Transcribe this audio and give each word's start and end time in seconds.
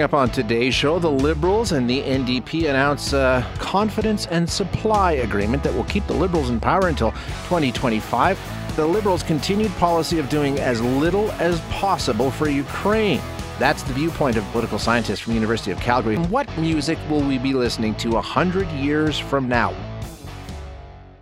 Coming 0.00 0.14
up 0.14 0.18
on 0.18 0.30
today's 0.30 0.74
show, 0.74 0.98
the 0.98 1.10
Liberals 1.10 1.72
and 1.72 1.88
the 1.88 2.00
NDP 2.00 2.70
announce 2.70 3.12
a 3.12 3.46
confidence 3.58 4.26
and 4.28 4.48
supply 4.48 5.12
agreement 5.12 5.62
that 5.62 5.74
will 5.74 5.84
keep 5.84 6.06
the 6.06 6.14
Liberals 6.14 6.48
in 6.48 6.58
power 6.58 6.88
until 6.88 7.10
2025. 7.10 8.38
The 8.76 8.86
Liberals' 8.86 9.22
continued 9.22 9.70
policy 9.72 10.18
of 10.18 10.30
doing 10.30 10.58
as 10.58 10.80
little 10.80 11.30
as 11.32 11.60
possible 11.68 12.30
for 12.30 12.48
Ukraine. 12.48 13.20
That's 13.58 13.82
the 13.82 13.92
viewpoint 13.92 14.38
of 14.38 14.44
political 14.52 14.78
scientists 14.78 15.18
from 15.18 15.32
the 15.32 15.38
University 15.38 15.70
of 15.70 15.78
Calgary. 15.80 16.16
What 16.16 16.48
music 16.56 16.96
will 17.10 17.20
we 17.20 17.36
be 17.36 17.52
listening 17.52 17.94
to 17.96 18.12
100 18.12 18.68
years 18.70 19.18
from 19.18 19.50
now? 19.50 19.74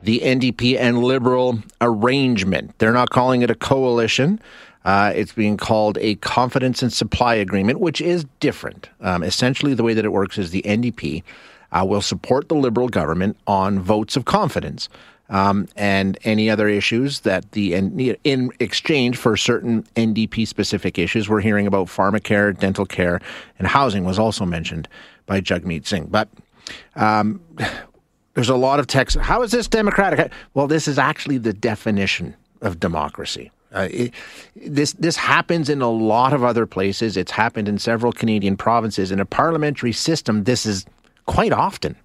The 0.04 0.20
NDP 0.20 0.78
and 0.78 1.02
Liberal 1.02 1.58
arrangement. 1.80 2.78
They're 2.78 2.92
not 2.92 3.10
calling 3.10 3.42
it 3.42 3.50
a 3.50 3.56
coalition. 3.56 4.40
Uh, 4.88 5.12
it's 5.14 5.32
being 5.32 5.58
called 5.58 5.98
a 6.00 6.14
confidence 6.14 6.82
and 6.82 6.90
supply 6.90 7.34
agreement, 7.34 7.78
which 7.78 8.00
is 8.00 8.24
different. 8.40 8.88
Um, 9.02 9.22
essentially, 9.22 9.74
the 9.74 9.82
way 9.82 9.92
that 9.92 10.06
it 10.06 10.12
works 10.12 10.38
is 10.38 10.50
the 10.50 10.62
NDP 10.62 11.22
uh, 11.72 11.84
will 11.86 12.00
support 12.00 12.48
the 12.48 12.54
Liberal 12.54 12.88
government 12.88 13.36
on 13.46 13.80
votes 13.80 14.16
of 14.16 14.24
confidence. 14.24 14.88
Um, 15.28 15.68
and 15.76 16.16
any 16.24 16.48
other 16.48 16.68
issues 16.68 17.20
that 17.20 17.52
the 17.52 17.74
in 17.74 18.50
exchange 18.60 19.18
for 19.18 19.36
certain 19.36 19.82
NDP 19.94 20.48
specific 20.48 20.98
issues, 20.98 21.28
we're 21.28 21.42
hearing 21.42 21.66
about 21.66 21.88
pharmacare, 21.88 22.58
dental 22.58 22.86
care, 22.86 23.20
and 23.58 23.68
housing 23.68 24.04
was 24.04 24.18
also 24.18 24.46
mentioned 24.46 24.88
by 25.26 25.42
Jagmeet 25.42 25.86
Singh. 25.86 26.06
But 26.06 26.30
um, 26.96 27.42
there's 28.32 28.48
a 28.48 28.56
lot 28.56 28.80
of 28.80 28.86
text. 28.86 29.18
How 29.18 29.42
is 29.42 29.50
this 29.50 29.68
democratic? 29.68 30.32
Well, 30.54 30.66
this 30.66 30.88
is 30.88 30.98
actually 30.98 31.36
the 31.36 31.52
definition 31.52 32.34
of 32.62 32.80
democracy. 32.80 33.50
Uh, 33.72 33.88
it, 33.90 34.14
this 34.56 34.92
this 34.94 35.16
happens 35.16 35.68
in 35.68 35.82
a 35.82 35.90
lot 35.90 36.32
of 36.32 36.42
other 36.42 36.66
places. 36.66 37.16
It's 37.16 37.32
happened 37.32 37.68
in 37.68 37.78
several 37.78 38.12
Canadian 38.12 38.56
provinces. 38.56 39.10
In 39.10 39.20
a 39.20 39.26
parliamentary 39.26 39.92
system, 39.92 40.44
this 40.44 40.64
is 40.64 40.86
quite 41.26 41.52
often 41.52 41.96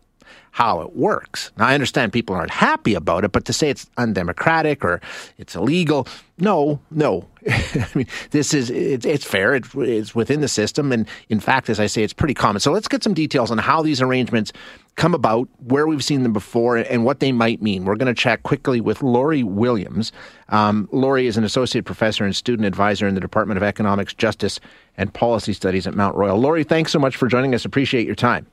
how 0.54 0.82
it 0.82 0.96
works. 0.96 1.52
Now, 1.58 1.66
I 1.66 1.74
understand 1.74 2.14
people 2.14 2.36
aren't 2.36 2.52
happy 2.52 2.94
about 2.94 3.26
it, 3.26 3.32
but 3.32 3.46
to 3.46 3.54
say 3.54 3.72
it's 3.72 3.90
undemocratic 3.98 4.86
or 4.86 5.02
it's 5.40 5.56
illegal, 5.56 6.08
no, 6.38 6.80
no. 6.92 7.28
I 7.50 7.88
mean, 7.96 8.06
this 8.30 8.54
is 8.54 8.70
it's, 8.70 9.04
it's 9.04 9.26
fair. 9.26 9.56
It's, 9.56 9.70
it's 9.74 10.14
within 10.14 10.42
the 10.42 10.48
system, 10.48 10.92
and 10.92 11.08
in 11.30 11.40
fact, 11.40 11.72
as 11.72 11.80
I 11.80 11.88
say, 11.88 12.04
it's 12.04 12.14
pretty 12.14 12.36
common. 12.36 12.60
So 12.60 12.72
let's 12.72 12.88
get 12.88 13.04
some 13.04 13.16
details 13.16 13.50
on 13.50 13.58
how 13.58 13.82
these 13.82 14.00
arrangements 14.00 14.54
come 14.96 15.16
about, 15.16 15.48
where 15.66 15.88
we've 15.88 16.04
seen 16.04 16.24
them 16.24 16.34
before, 16.34 16.78
and 16.78 17.04
what 17.04 17.20
they 17.20 17.32
might 17.32 17.62
mean. 17.62 17.86
We're 17.86 17.96
going 17.96 18.14
to 18.14 18.20
chat 18.20 18.44
quickly 18.44 18.80
with 18.80 19.02
Lori 19.02 19.44
Williams. 19.44 20.12
Um, 20.50 20.88
Lori 20.92 21.26
is 21.26 21.36
an 21.36 21.44
associate 21.44 21.86
professor 21.86 22.24
and 22.26 22.36
student 22.36 22.66
advisor 22.68 23.08
in 23.08 23.16
the 23.16 23.22
Department 23.22 23.58
of 23.58 23.64
Economics, 23.64 24.14
Justice, 24.14 24.60
and 24.98 25.14
Policy 25.14 25.54
Studies 25.54 25.88
at 25.88 25.96
Mount 25.96 26.16
Royal. 26.16 26.38
Lori, 26.38 26.64
thanks 26.64 26.92
so 26.92 27.00
much 27.00 27.16
for 27.16 27.28
joining 27.28 27.56
us. 27.56 27.66
Appreciate 27.66 28.06
your 28.06 28.16
time. 28.16 28.46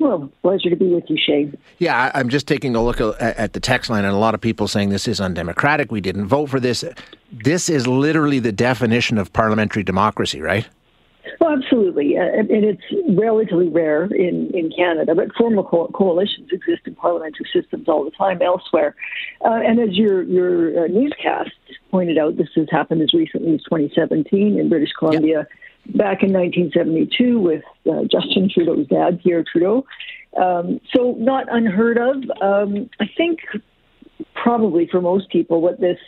Well, 0.00 0.28
pleasure 0.42 0.70
to 0.70 0.76
be 0.76 0.88
with 0.88 1.04
you, 1.08 1.16
Shane. 1.16 1.56
Yeah, 1.78 2.10
I'm 2.14 2.28
just 2.28 2.48
taking 2.48 2.74
a 2.74 2.82
look 2.82 3.00
at 3.00 3.52
the 3.52 3.60
text 3.60 3.90
line, 3.90 4.04
and 4.04 4.12
a 4.12 4.18
lot 4.18 4.34
of 4.34 4.40
people 4.40 4.66
saying 4.66 4.88
this 4.88 5.06
is 5.06 5.20
undemocratic. 5.20 5.92
We 5.92 6.00
didn't 6.00 6.26
vote 6.26 6.46
for 6.46 6.58
this. 6.58 6.84
This 7.30 7.68
is 7.68 7.86
literally 7.86 8.40
the 8.40 8.50
definition 8.50 9.18
of 9.18 9.32
parliamentary 9.32 9.84
democracy, 9.84 10.40
right? 10.40 10.66
Absolutely, 11.56 12.16
uh, 12.16 12.22
and 12.22 12.50
it's 12.50 12.82
relatively 13.16 13.68
rare 13.68 14.04
in, 14.06 14.50
in 14.54 14.72
Canada, 14.76 15.14
but 15.14 15.34
formal 15.36 15.64
co- 15.64 15.90
coalitions 15.94 16.48
exist 16.50 16.82
in 16.86 16.94
parliamentary 16.94 17.48
systems 17.52 17.88
all 17.88 18.04
the 18.04 18.10
time 18.10 18.40
elsewhere. 18.42 18.94
Uh, 19.44 19.60
and 19.64 19.78
as 19.78 19.96
your 19.96 20.22
your 20.22 20.84
uh, 20.84 20.88
newscast 20.88 21.50
pointed 21.90 22.18
out, 22.18 22.36
this 22.36 22.48
has 22.56 22.66
happened 22.70 23.02
as 23.02 23.12
recently 23.14 23.54
as 23.54 23.62
2017 23.64 24.58
in 24.58 24.68
British 24.68 24.92
Columbia. 24.98 25.38
Yep 25.38 25.48
back 25.86 26.22
in 26.22 26.32
1972 26.32 27.38
with 27.38 27.62
uh, 27.90 28.04
Justin 28.10 28.48
Trudeau's 28.48 28.86
dad, 28.86 29.20
Pierre 29.22 29.44
Trudeau. 29.44 29.84
Um, 30.34 30.80
so 30.94 31.14
not 31.18 31.44
unheard 31.50 31.98
of. 31.98 32.16
Um, 32.40 32.88
I 33.00 33.04
think 33.16 33.40
probably 34.34 34.88
for 34.90 35.02
most 35.02 35.28
people, 35.28 35.60
what 35.60 35.80
this 35.80 35.98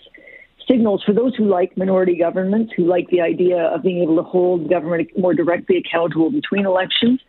signals 0.69 1.03
for 1.05 1.13
those 1.13 1.35
who 1.37 1.45
like 1.45 1.77
minority 1.77 2.17
governments, 2.17 2.73
who 2.77 2.85
like 2.85 3.09
the 3.11 3.21
idea 3.21 3.59
of 3.59 3.83
being 3.83 4.03
able 4.03 4.17
to 4.17 4.23
hold 4.23 4.69
government 4.69 5.09
more 5.17 5.35
directly 5.35 5.77
accountable 5.77 6.31
between 6.31 6.67
elections, 6.67 7.21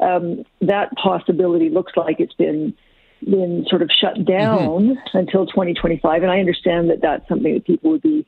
um, 0.00 0.44
that 0.60 0.90
possibility 0.96 1.68
looks 1.68 1.92
like 1.96 2.20
it's 2.20 2.34
been 2.34 2.74
been 3.24 3.66
sort 3.68 3.82
of 3.82 3.90
shut 3.90 4.24
down 4.24 4.96
mm-hmm. 4.96 5.16
until 5.18 5.44
2025. 5.44 6.22
And 6.22 6.32
I 6.32 6.38
understand 6.38 6.88
that 6.88 7.02
that's 7.02 7.28
something 7.28 7.52
that 7.52 7.66
people 7.66 7.90
would 7.90 8.02
be 8.02 8.26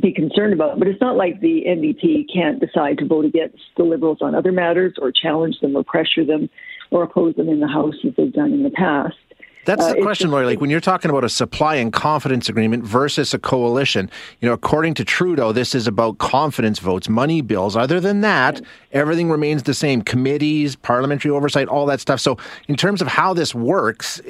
be 0.00 0.12
concerned 0.12 0.52
about. 0.52 0.78
But 0.78 0.88
it's 0.88 1.00
not 1.00 1.16
like 1.16 1.40
the 1.40 1.64
NDP 1.66 2.32
can't 2.32 2.60
decide 2.60 2.98
to 2.98 3.06
vote 3.06 3.24
against 3.24 3.58
the 3.76 3.82
Liberals 3.82 4.18
on 4.20 4.34
other 4.34 4.52
matters 4.52 4.94
or 5.00 5.12
challenge 5.12 5.60
them 5.60 5.76
or 5.76 5.84
pressure 5.84 6.24
them 6.24 6.48
or 6.90 7.02
oppose 7.02 7.34
them 7.36 7.48
in 7.48 7.60
the 7.60 7.68
House 7.68 7.94
as 8.06 8.12
they've 8.16 8.32
done 8.32 8.52
in 8.52 8.62
the 8.62 8.70
past. 8.70 9.16
That's 9.64 9.86
the 9.86 9.98
uh, 9.98 10.02
question, 10.02 10.30
Lori. 10.30 10.44
Like 10.44 10.60
when 10.60 10.70
you're 10.70 10.80
talking 10.80 11.10
about 11.10 11.24
a 11.24 11.28
supply 11.28 11.76
and 11.76 11.92
confidence 11.92 12.48
agreement 12.48 12.84
versus 12.84 13.32
a 13.32 13.38
coalition, 13.38 14.10
you 14.40 14.48
know, 14.48 14.54
according 14.54 14.94
to 14.94 15.04
Trudeau, 15.04 15.52
this 15.52 15.74
is 15.74 15.86
about 15.86 16.18
confidence 16.18 16.80
votes, 16.80 17.08
money 17.08 17.40
bills. 17.42 17.76
Other 17.76 18.00
than 18.00 18.22
that, 18.22 18.60
everything 18.90 19.30
remains 19.30 19.62
the 19.62 19.74
same. 19.74 20.02
Committees, 20.02 20.74
parliamentary 20.74 21.30
oversight, 21.30 21.68
all 21.68 21.86
that 21.86 22.00
stuff. 22.00 22.20
So, 22.20 22.38
in 22.66 22.76
terms 22.76 23.00
of 23.00 23.08
how 23.08 23.34
this 23.34 23.54
works, 23.54 24.20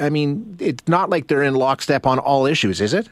I 0.00 0.08
mean, 0.10 0.56
it's 0.60 0.86
not 0.86 1.10
like 1.10 1.26
they're 1.26 1.42
in 1.42 1.54
lockstep 1.54 2.06
on 2.06 2.18
all 2.18 2.46
issues, 2.46 2.80
is 2.80 2.94
it? 2.94 3.08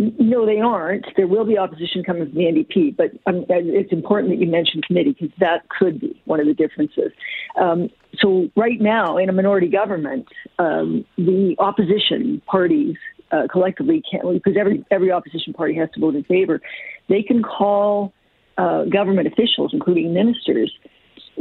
No, 0.00 0.46
they 0.46 0.60
aren't. 0.60 1.04
There 1.14 1.26
will 1.26 1.44
be 1.44 1.58
opposition 1.58 2.02
coming 2.02 2.24
from 2.24 2.34
the 2.34 2.44
NDP, 2.44 2.96
but 2.96 3.10
um, 3.26 3.44
it's 3.48 3.92
important 3.92 4.32
that 4.32 4.42
you 4.42 4.50
mention 4.50 4.80
committee 4.80 5.12
because 5.12 5.36
that 5.40 5.68
could 5.68 6.00
be 6.00 6.18
one 6.24 6.40
of 6.40 6.46
the 6.46 6.54
differences. 6.54 7.12
Um, 7.60 7.90
so, 8.18 8.48
right 8.56 8.80
now, 8.80 9.18
in 9.18 9.28
a 9.28 9.32
minority 9.32 9.68
government, 9.68 10.26
um, 10.58 11.04
the 11.18 11.54
opposition 11.58 12.40
parties 12.46 12.96
uh, 13.30 13.46
collectively 13.52 14.02
can't, 14.10 14.24
because 14.32 14.56
every 14.58 14.82
every 14.90 15.12
opposition 15.12 15.52
party 15.52 15.74
has 15.74 15.90
to 15.94 16.00
vote 16.00 16.14
in 16.14 16.24
favor, 16.24 16.62
they 17.10 17.22
can 17.22 17.42
call 17.42 18.14
uh, 18.56 18.84
government 18.84 19.26
officials, 19.26 19.72
including 19.74 20.14
ministers, 20.14 20.72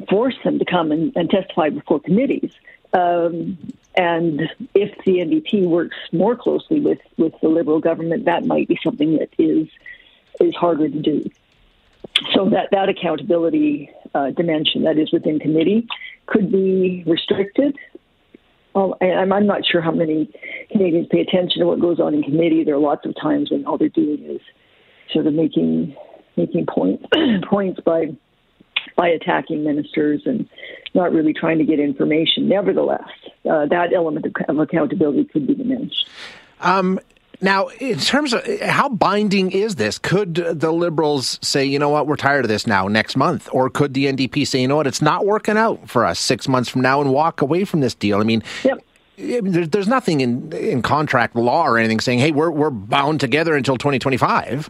force 0.09 0.35
them 0.43 0.59
to 0.59 0.65
come 0.65 0.91
and, 0.91 1.13
and 1.15 1.29
testify 1.29 1.69
before 1.69 2.01
committees. 2.01 2.51
Um, 2.93 3.57
and 3.95 4.41
if 4.73 4.95
the 5.05 5.17
NDP 5.17 5.67
works 5.67 5.97
more 6.11 6.35
closely 6.35 6.79
with, 6.79 6.99
with 7.17 7.33
the 7.41 7.49
Liberal 7.49 7.79
government, 7.79 8.25
that 8.25 8.45
might 8.45 8.67
be 8.67 8.79
something 8.83 9.17
that 9.17 9.29
is 9.37 9.67
is 10.39 10.55
harder 10.55 10.87
to 10.87 11.01
do. 11.01 11.29
So 12.33 12.49
that 12.49 12.69
that 12.71 12.87
accountability 12.87 13.89
uh, 14.15 14.31
dimension 14.31 14.83
that 14.83 14.97
is 14.97 15.11
within 15.11 15.39
committee 15.39 15.87
could 16.27 16.51
be 16.51 17.03
restricted. 17.05 17.75
Well, 18.73 18.97
I'm, 19.01 19.33
I'm 19.33 19.45
not 19.45 19.65
sure 19.65 19.81
how 19.81 19.91
many 19.91 20.31
Canadians 20.71 21.07
pay 21.11 21.21
attention 21.21 21.59
to 21.59 21.65
what 21.65 21.79
goes 21.79 21.99
on 21.99 22.13
in 22.13 22.23
committee. 22.23 22.63
There 22.63 22.75
are 22.75 22.79
lots 22.79 23.05
of 23.05 23.15
times 23.21 23.51
when 23.51 23.65
all 23.65 23.77
they're 23.77 23.89
doing 23.89 24.23
is 24.23 24.41
sort 25.11 25.27
of 25.27 25.33
making 25.33 25.95
making 26.37 26.67
points 26.67 27.05
points 27.49 27.81
by 27.81 28.15
by 28.99 29.07
attacking 29.07 29.63
ministers 29.63 30.21
and 30.25 30.47
not 30.93 31.13
really 31.13 31.33
trying 31.33 31.57
to 31.57 31.63
get 31.63 31.79
information. 31.79 32.49
Nevertheless, 32.49 33.07
uh, 33.49 33.65
that 33.67 33.93
element 33.95 34.25
of, 34.25 34.33
of, 34.49 34.59
accountability 34.59 35.23
could 35.23 35.47
be 35.47 35.55
diminished. 35.55 36.09
Um, 36.59 36.99
now, 37.39 37.67
in 37.79 37.97
terms 37.97 38.33
of 38.33 38.45
how 38.59 38.89
binding 38.89 39.51
is 39.51 39.75
this? 39.75 39.97
Could 39.99 40.35
the 40.35 40.73
Liberals 40.73 41.39
say, 41.41 41.63
you 41.63 41.79
know 41.79 41.87
what, 41.87 42.07
we're 42.07 42.17
tired 42.17 42.43
of 42.43 42.49
this 42.49 42.67
now 42.67 42.89
next 42.89 43.15
month? 43.15 43.47
Or 43.53 43.69
could 43.69 43.93
the 43.93 44.07
NDP 44.07 44.45
say, 44.45 44.59
you 44.59 44.67
know 44.67 44.75
what, 44.75 44.87
it's 44.87 45.01
not 45.01 45.25
working 45.25 45.55
out 45.55 45.89
for 45.89 46.03
us 46.03 46.19
six 46.19 46.49
months 46.49 46.67
from 46.67 46.81
now 46.81 46.99
and 46.99 47.13
walk 47.13 47.41
away 47.41 47.63
from 47.63 47.79
this 47.79 47.95
deal? 47.95 48.19
I 48.19 48.23
mean, 48.23 48.43
yep. 48.65 48.83
there's 49.15 49.87
nothing 49.87 50.19
in, 50.19 50.51
in 50.51 50.81
contract 50.81 51.37
law 51.37 51.65
or 51.65 51.77
anything 51.77 52.01
saying, 52.01 52.19
hey, 52.19 52.31
we're, 52.31 52.51
we're 52.51 52.69
bound 52.69 53.21
together 53.21 53.55
until 53.55 53.77
2025. 53.77 54.69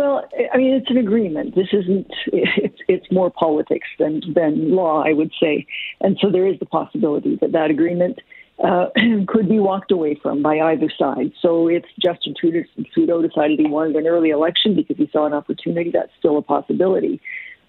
Well, 0.00 0.24
I 0.54 0.56
mean, 0.56 0.72
it's 0.72 0.88
an 0.88 0.96
agreement. 0.96 1.54
This 1.54 1.68
isn't. 1.74 2.10
It's 2.32 2.78
it's 2.88 3.12
more 3.12 3.30
politics 3.30 3.86
than 3.98 4.22
than 4.34 4.74
law, 4.74 5.04
I 5.06 5.12
would 5.12 5.30
say, 5.38 5.66
and 6.00 6.16
so 6.22 6.30
there 6.30 6.46
is 6.46 6.58
the 6.58 6.64
possibility 6.64 7.36
that 7.42 7.52
that 7.52 7.70
agreement 7.70 8.18
uh, 8.64 8.86
could 9.28 9.46
be 9.46 9.58
walked 9.58 9.92
away 9.92 10.18
from 10.22 10.40
by 10.40 10.58
either 10.58 10.90
side. 10.98 11.32
So 11.42 11.68
if 11.68 11.84
Justin 12.02 12.34
Trudeau, 12.40 13.20
decided 13.20 13.58
he 13.58 13.66
wanted 13.66 13.94
an 13.96 14.06
early 14.06 14.30
election 14.30 14.74
because 14.74 14.96
he 14.96 15.06
saw 15.12 15.26
an 15.26 15.34
opportunity, 15.34 15.90
that's 15.90 16.12
still 16.18 16.38
a 16.38 16.42
possibility. 16.42 17.20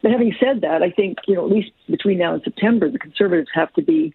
But 0.01 0.11
having 0.11 0.33
said 0.39 0.61
that, 0.61 0.81
I 0.81 0.89
think 0.89 1.17
you 1.27 1.35
know 1.35 1.45
at 1.45 1.51
least 1.51 1.71
between 1.89 2.17
now 2.17 2.35
and 2.35 2.43
September, 2.43 2.89
the 2.89 2.99
Conservatives 2.99 3.49
have 3.53 3.73
to 3.73 3.81
be 3.81 4.13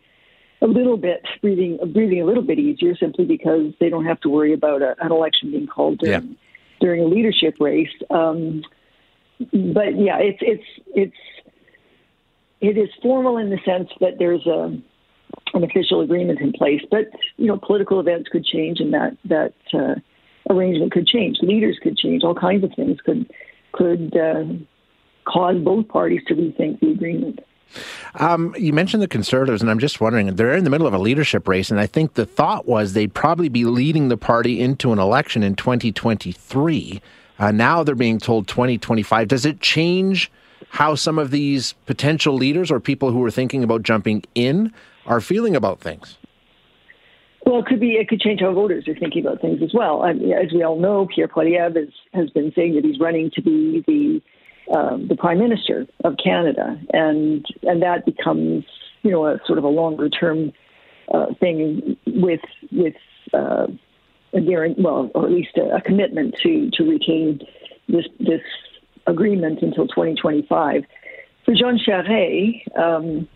a 0.63 0.67
little 0.67 0.97
bit 0.97 1.21
breathing 1.43 1.77
breathing 1.93 2.23
a 2.23 2.25
little 2.25 2.43
bit 2.43 2.59
easier 2.59 2.97
simply 2.97 3.27
because 3.27 3.75
they 3.79 3.91
don't 3.91 4.07
have 4.07 4.21
to 4.23 4.31
worry 4.31 4.55
about 4.55 4.81
a, 4.81 4.95
an 5.03 5.13
election 5.13 5.51
being 5.51 5.67
called 5.67 5.99
during 5.99 6.39
during 6.81 7.03
a 7.03 7.07
leadership 7.07 7.57
race. 7.61 7.95
Um, 8.11 8.63
but 9.39 9.99
yeah, 9.99 10.19
it's 10.19 10.39
it's 10.41 10.65
it's 10.95 11.17
it 12.61 12.79
is 12.79 12.89
formal 13.03 13.37
in 13.37 13.51
the 13.51 13.59
sense 13.65 13.91
that 14.01 14.19
there's 14.19 14.47
a 14.47 14.77
an 15.55 15.65
official 15.65 16.01
agreement 16.01 16.41
in 16.41 16.53
place. 16.53 16.83
But 16.91 17.07
you 17.37 17.47
know, 17.47 17.59
political 17.59 18.01
events 18.01 18.29
could 18.31 18.45
change, 18.45 18.81
and 18.81 18.93
that 18.95 19.17
that 19.25 19.55
uh, 19.75 19.95
arrangement 20.51 20.93
could 20.93 21.07
change. 21.07 21.39
Leaders 21.43 21.79
could 21.83 21.97
change. 21.97 22.23
All 22.25 22.35
kinds 22.35 22.65
of 22.65 22.73
things 22.75 22.99
could 23.05 23.31
could 23.73 24.17
uh, 24.17 24.45
cause 25.27 25.57
both 25.63 25.89
parties 25.89 26.23
to 26.29 26.35
rethink 26.35 26.81
the 26.81 26.93
agreement. 26.93 27.41
Um, 28.15 28.55
you 28.59 28.73
mentioned 28.73 29.03
the 29.03 29.09
Conservatives, 29.09 29.61
and 29.61 29.71
I'm 29.71 29.79
just 29.79 30.01
wondering, 30.01 30.35
they're 30.37 30.55
in 30.55 30.65
the 30.65 30.71
middle 30.71 30.87
of 30.87 30.95
a 30.95 30.99
leadership 30.99 31.47
race, 31.47 31.71
and 31.71 31.79
I 31.79 31.87
think 31.87 32.15
the 32.15 32.27
thought 32.27 32.67
was 32.67 32.93
they'd 32.93 33.13
probably 33.13 33.49
be 33.49 33.65
leading 33.65 34.09
the 34.09 34.17
party 34.17 34.61
into 34.61 34.93
an 34.93 34.99
election 34.99 35.43
in 35.43 35.55
2023. 35.55 37.03
Uh, 37.39 37.51
now 37.51 37.83
they're 37.83 37.95
being 37.95 38.19
told 38.19 38.49
2025. 38.49 39.29
Does 39.29 39.45
it 39.45 39.61
change 39.61 40.31
how 40.71 40.95
some 40.95 41.19
of 41.19 41.31
these 41.31 41.75
potential 41.85 42.35
leaders 42.35 42.71
or 42.71 42.81
people 42.81 43.11
who 43.11 43.23
are 43.25 43.31
thinking 43.31 43.63
about 43.63 43.83
jumping 43.83 44.23
in 44.35 44.73
are 45.07 45.21
feeling 45.21 45.55
about 45.55 45.81
things? 45.81 46.17
Well, 47.45 47.61
it 47.61 47.67
could 47.67 47.79
be. 47.79 47.93
It 47.93 48.09
could 48.09 48.21
change 48.21 48.41
how 48.41 48.53
voters 48.53 48.89
are 48.89 48.95
thinking 48.95 49.25
about 49.25 49.41
things 49.41 49.63
as 49.63 49.73
well. 49.73 50.05
as 50.05 50.53
we 50.53 50.65
all 50.65 50.81
know, 50.81 51.07
Pierre 51.15 51.29
Poilievre 51.29 51.77
has, 51.77 51.89
has 52.13 52.31
been 52.31 52.53
saying 52.57 52.75
that 52.75 52.85
he's 52.85 52.99
running 52.99 53.31
to 53.35 53.43
be 53.43 53.85
the 53.87 54.21
um, 54.75 55.09
the 55.09 55.17
prime 55.17 55.39
minister 55.39 55.87
of 56.05 56.17
Canada, 56.23 56.81
and 56.93 57.45
and 57.63 57.83
that 57.83 58.05
becomes 58.05 58.65
you 59.03 59.11
know 59.11 59.27
a 59.27 59.39
sort 59.47 59.59
of 59.59 59.65
a 59.65 59.69
longer 59.69 60.09
term 60.09 60.53
uh, 61.13 61.27
thing 61.41 61.97
with 62.07 62.41
with 62.73 62.95
uh, 63.33 63.67
a 64.33 64.41
guarantee, 64.41 64.83
well, 64.83 65.11
or 65.15 65.27
at 65.27 65.33
least 65.33 65.57
a, 65.57 65.77
a, 65.77 65.81
commitment 65.81 66.35
to 66.43 66.71
to 66.73 66.85
retain 66.85 67.41
this 67.89 68.07
this 68.19 68.43
agreement 69.07 69.63
until 69.63 69.87
2025. 69.87 70.85
For 71.45 71.55
Jean 71.55 71.79
Charest, 71.79 72.77
um, 72.77 73.29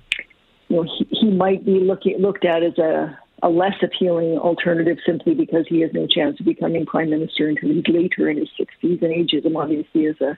you 0.69 0.77
know, 0.77 0.83
he, 0.83 1.07
he 1.11 1.31
might 1.31 1.65
be 1.65 1.79
looking 1.81 2.19
looked 2.19 2.45
at 2.45 2.63
as 2.63 2.77
a 2.79 3.17
a 3.43 3.49
less 3.49 3.75
appealing 3.83 4.37
alternative 4.39 4.99
simply 5.07 5.35
because 5.35 5.67
he 5.69 5.81
has 5.81 5.91
no 5.95 6.07
chance 6.07 6.39
of 6.41 6.47
becoming 6.47 6.85
prime 6.85 7.09
minister 7.11 7.49
until 7.49 7.71
he's 7.71 7.89
later 7.89 8.29
in 8.29 8.37
his 8.37 8.49
60s, 8.59 9.01
and 9.01 9.01
ageism 9.01 9.57
obviously 9.57 10.05
is 10.05 10.21
a 10.21 10.37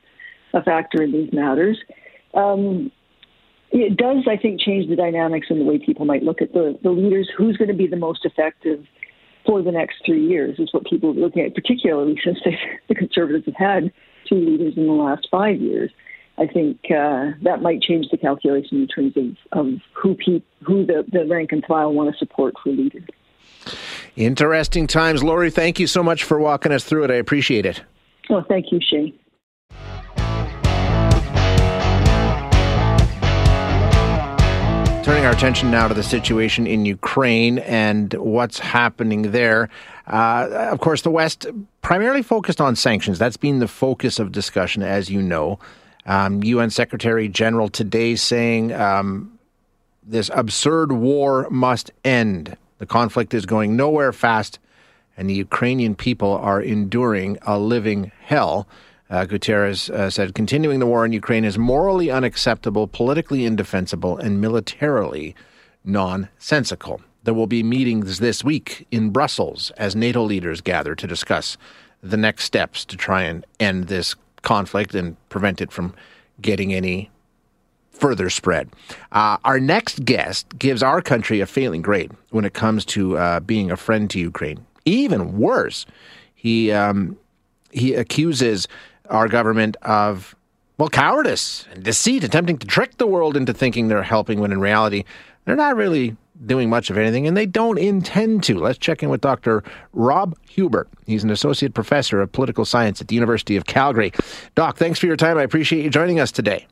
a 0.52 0.62
factor 0.62 1.02
in 1.02 1.12
these 1.12 1.32
matters. 1.32 1.78
Um, 2.34 2.90
it 3.70 3.96
does, 3.96 4.24
I 4.28 4.36
think, 4.36 4.60
change 4.60 4.88
the 4.88 4.96
dynamics 4.96 5.46
in 5.48 5.58
the 5.58 5.64
way 5.64 5.78
people 5.78 6.04
might 6.04 6.22
look 6.22 6.42
at 6.42 6.52
the, 6.52 6.78
the 6.82 6.90
leaders. 6.90 7.30
Who's 7.36 7.56
going 7.56 7.68
to 7.68 7.74
be 7.74 7.86
the 7.86 7.96
most 7.96 8.24
effective 8.24 8.84
for 9.46 9.62
the 9.62 9.72
next 9.72 10.02
three 10.04 10.24
years 10.24 10.58
is 10.58 10.72
what 10.72 10.84
people 10.84 11.10
are 11.10 11.14
looking 11.14 11.42
at, 11.42 11.54
particularly 11.54 12.18
since 12.22 12.38
they, 12.44 12.58
the 12.88 12.94
Conservatives 12.94 13.46
have 13.46 13.56
had 13.56 13.92
two 14.28 14.36
leaders 14.36 14.74
in 14.76 14.86
the 14.86 14.92
last 14.92 15.26
five 15.30 15.60
years. 15.60 15.90
I 16.38 16.46
think 16.46 16.78
uh, 16.86 17.32
that 17.42 17.60
might 17.60 17.82
change 17.82 18.06
the 18.10 18.16
calculation 18.16 18.82
in 18.82 18.88
terms 18.88 19.16
of, 19.16 19.58
of 19.58 19.80
who 19.92 20.14
pe- 20.14 20.42
who 20.64 20.86
the, 20.86 21.04
the 21.10 21.26
rank 21.26 21.52
and 21.52 21.64
file 21.64 21.92
want 21.92 22.12
to 22.12 22.18
support 22.18 22.54
for 22.62 22.70
leaders. 22.70 23.04
Interesting 24.16 24.86
times. 24.86 25.22
Lori, 25.22 25.50
thank 25.50 25.78
you 25.78 25.86
so 25.86 26.02
much 26.02 26.24
for 26.24 26.38
walking 26.38 26.72
us 26.72 26.84
through 26.84 27.04
it. 27.04 27.10
I 27.10 27.16
appreciate 27.16 27.66
it. 27.66 27.82
Well, 28.30 28.44
thank 28.48 28.72
you, 28.72 28.80
Shane. 28.80 29.18
Turning 35.22 35.34
our 35.34 35.38
attention 35.38 35.70
now 35.70 35.86
to 35.86 35.94
the 35.94 36.02
situation 36.02 36.66
in 36.66 36.84
Ukraine 36.84 37.60
and 37.60 38.12
what's 38.14 38.58
happening 38.58 39.30
there. 39.30 39.68
Uh, 40.08 40.48
of 40.72 40.80
course, 40.80 41.02
the 41.02 41.12
West 41.12 41.46
primarily 41.80 42.22
focused 42.22 42.60
on 42.60 42.74
sanctions. 42.74 43.20
That's 43.20 43.36
been 43.36 43.60
the 43.60 43.68
focus 43.68 44.18
of 44.18 44.32
discussion, 44.32 44.82
as 44.82 45.10
you 45.10 45.22
know. 45.22 45.60
Um, 46.06 46.42
UN 46.42 46.70
Secretary 46.70 47.28
General 47.28 47.68
today 47.68 48.16
saying 48.16 48.72
um, 48.72 49.38
this 50.02 50.28
absurd 50.34 50.90
war 50.90 51.48
must 51.50 51.92
end. 52.04 52.56
The 52.78 52.86
conflict 52.86 53.32
is 53.32 53.46
going 53.46 53.76
nowhere 53.76 54.12
fast, 54.12 54.58
and 55.16 55.30
the 55.30 55.34
Ukrainian 55.34 55.94
people 55.94 56.32
are 56.32 56.60
enduring 56.60 57.38
a 57.42 57.60
living 57.60 58.10
hell. 58.22 58.66
Uh, 59.12 59.26
Guterres 59.26 59.90
uh, 59.90 60.08
said 60.08 60.34
continuing 60.34 60.78
the 60.80 60.86
war 60.86 61.04
in 61.04 61.12
Ukraine 61.12 61.44
is 61.44 61.58
morally 61.58 62.10
unacceptable, 62.10 62.88
politically 62.88 63.44
indefensible, 63.44 64.16
and 64.16 64.40
militarily 64.40 65.34
nonsensical. 65.84 67.02
There 67.24 67.34
will 67.34 67.46
be 67.46 67.62
meetings 67.62 68.20
this 68.20 68.42
week 68.42 68.86
in 68.90 69.10
Brussels 69.10 69.70
as 69.76 69.94
NATO 69.94 70.22
leaders 70.22 70.62
gather 70.62 70.94
to 70.94 71.06
discuss 71.06 71.58
the 72.02 72.16
next 72.16 72.44
steps 72.44 72.86
to 72.86 72.96
try 72.96 73.24
and 73.24 73.44
end 73.60 73.88
this 73.88 74.16
conflict 74.40 74.94
and 74.94 75.16
prevent 75.28 75.60
it 75.60 75.70
from 75.70 75.94
getting 76.40 76.72
any 76.72 77.10
further 77.90 78.30
spread. 78.30 78.70
Uh, 79.12 79.36
our 79.44 79.60
next 79.60 80.06
guest 80.06 80.58
gives 80.58 80.82
our 80.82 81.02
country 81.02 81.40
a 81.40 81.46
failing 81.46 81.82
grade 81.82 82.12
when 82.30 82.46
it 82.46 82.54
comes 82.54 82.86
to 82.86 83.18
uh, 83.18 83.40
being 83.40 83.70
a 83.70 83.76
friend 83.76 84.08
to 84.08 84.18
Ukraine. 84.18 84.64
Even 84.86 85.36
worse, 85.38 85.84
he 86.34 86.72
um, 86.72 87.18
he 87.72 87.94
accuses 87.94 88.68
our 89.08 89.28
government 89.28 89.76
of, 89.82 90.34
well, 90.78 90.88
cowardice 90.88 91.66
and 91.72 91.82
deceit, 91.82 92.24
attempting 92.24 92.58
to 92.58 92.66
trick 92.66 92.96
the 92.96 93.06
world 93.06 93.36
into 93.36 93.52
thinking 93.52 93.88
they're 93.88 94.02
helping 94.02 94.40
when 94.40 94.52
in 94.52 94.60
reality 94.60 95.04
they're 95.44 95.56
not 95.56 95.76
really 95.76 96.16
doing 96.46 96.68
much 96.68 96.90
of 96.90 96.98
anything 96.98 97.26
and 97.26 97.36
they 97.36 97.46
don't 97.46 97.78
intend 97.78 98.42
to. 98.44 98.58
Let's 98.58 98.78
check 98.78 99.02
in 99.02 99.08
with 99.08 99.20
Dr. 99.20 99.62
Rob 99.92 100.36
Huebert. 100.48 100.88
He's 101.06 101.24
an 101.24 101.30
associate 101.30 101.74
professor 101.74 102.20
of 102.20 102.32
political 102.32 102.64
science 102.64 103.00
at 103.00 103.08
the 103.08 103.14
University 103.14 103.56
of 103.56 103.66
Calgary. 103.66 104.12
Doc, 104.54 104.76
thanks 104.76 104.98
for 104.98 105.06
your 105.06 105.16
time. 105.16 105.38
I 105.38 105.42
appreciate 105.42 105.84
you 105.84 105.90
joining 105.90 106.20
us 106.20 106.32
today. 106.32 106.66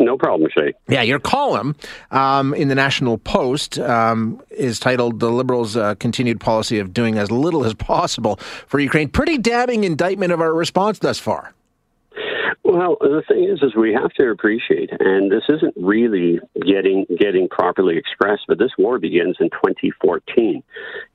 No 0.00 0.16
problem, 0.16 0.48
Shay. 0.56 0.74
Yeah, 0.88 1.02
your 1.02 1.18
column 1.18 1.74
um, 2.12 2.54
in 2.54 2.68
the 2.68 2.76
National 2.76 3.18
Post 3.18 3.80
um, 3.80 4.40
is 4.50 4.78
titled 4.78 5.18
"The 5.18 5.28
Liberals' 5.28 5.76
uh, 5.76 5.96
Continued 5.96 6.38
Policy 6.38 6.78
of 6.78 6.94
Doing 6.94 7.18
as 7.18 7.32
Little 7.32 7.64
as 7.64 7.74
Possible 7.74 8.36
for 8.36 8.78
Ukraine." 8.78 9.08
Pretty 9.08 9.38
damning 9.38 9.82
indictment 9.82 10.30
of 10.30 10.40
our 10.40 10.54
response 10.54 11.00
thus 11.00 11.18
far. 11.18 11.52
Well, 12.78 12.96
the 13.00 13.24
thing 13.26 13.42
is, 13.42 13.60
is 13.60 13.74
we 13.74 13.92
have 13.92 14.12
to 14.20 14.30
appreciate, 14.30 14.90
and 15.00 15.32
this 15.32 15.42
isn't 15.48 15.74
really 15.76 16.38
getting 16.64 17.06
getting 17.18 17.48
properly 17.48 17.96
expressed, 17.96 18.44
but 18.46 18.60
this 18.60 18.70
war 18.78 19.00
begins 19.00 19.34
in 19.40 19.50
2014. 19.50 20.62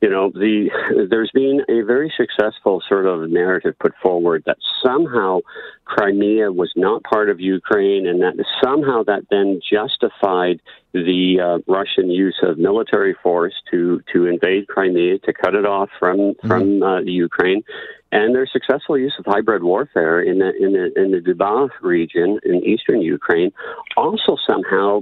You 0.02 0.10
know, 0.10 0.30
the 0.30 0.70
there's 1.10 1.32
been 1.34 1.62
a 1.70 1.84
very 1.84 2.12
successful 2.18 2.84
sort 2.90 3.06
of 3.06 3.30
narrative 3.30 3.76
put 3.80 3.94
forward 4.04 4.44
that 4.46 4.58
somehow 4.84 5.40
Crimea 5.86 6.52
was 6.52 6.74
not 6.76 7.02
part 7.04 7.30
of 7.30 7.40
Ukraine, 7.40 8.08
and 8.08 8.22
that 8.24 8.34
somehow 8.62 9.04
that 9.04 9.28
then 9.32 9.62
justified 9.64 10.60
the 10.94 11.40
uh, 11.40 11.72
Russian 11.72 12.10
use 12.10 12.40
of 12.44 12.58
military 12.58 13.16
force 13.22 13.54
to 13.72 14.02
to 14.14 14.28
invade 14.28 14.68
Crimea, 14.68 15.20
to 15.20 15.34
cut 15.34 15.56
it 15.56 15.66
off 15.66 15.90
from 16.00 16.18
mm-hmm. 16.18 16.48
from 16.48 16.84
uh, 16.84 17.02
the 17.02 17.12
Ukraine, 17.12 17.64
and 18.12 18.36
their 18.36 18.46
successful 18.46 18.98
use 18.98 19.16
of 19.18 19.26
hybrid 19.26 19.64
warfare 19.64 20.22
in 20.22 20.40
the 20.40 20.52
in 20.56 20.74
the 20.74 20.92
in 21.02 21.12
the 21.12 21.20
Donbas 21.20 21.72
region 21.82 22.40
in 22.46 22.64
eastern 22.64 23.02
Ukraine 23.02 23.52
also 23.98 24.38
somehow 24.48 25.02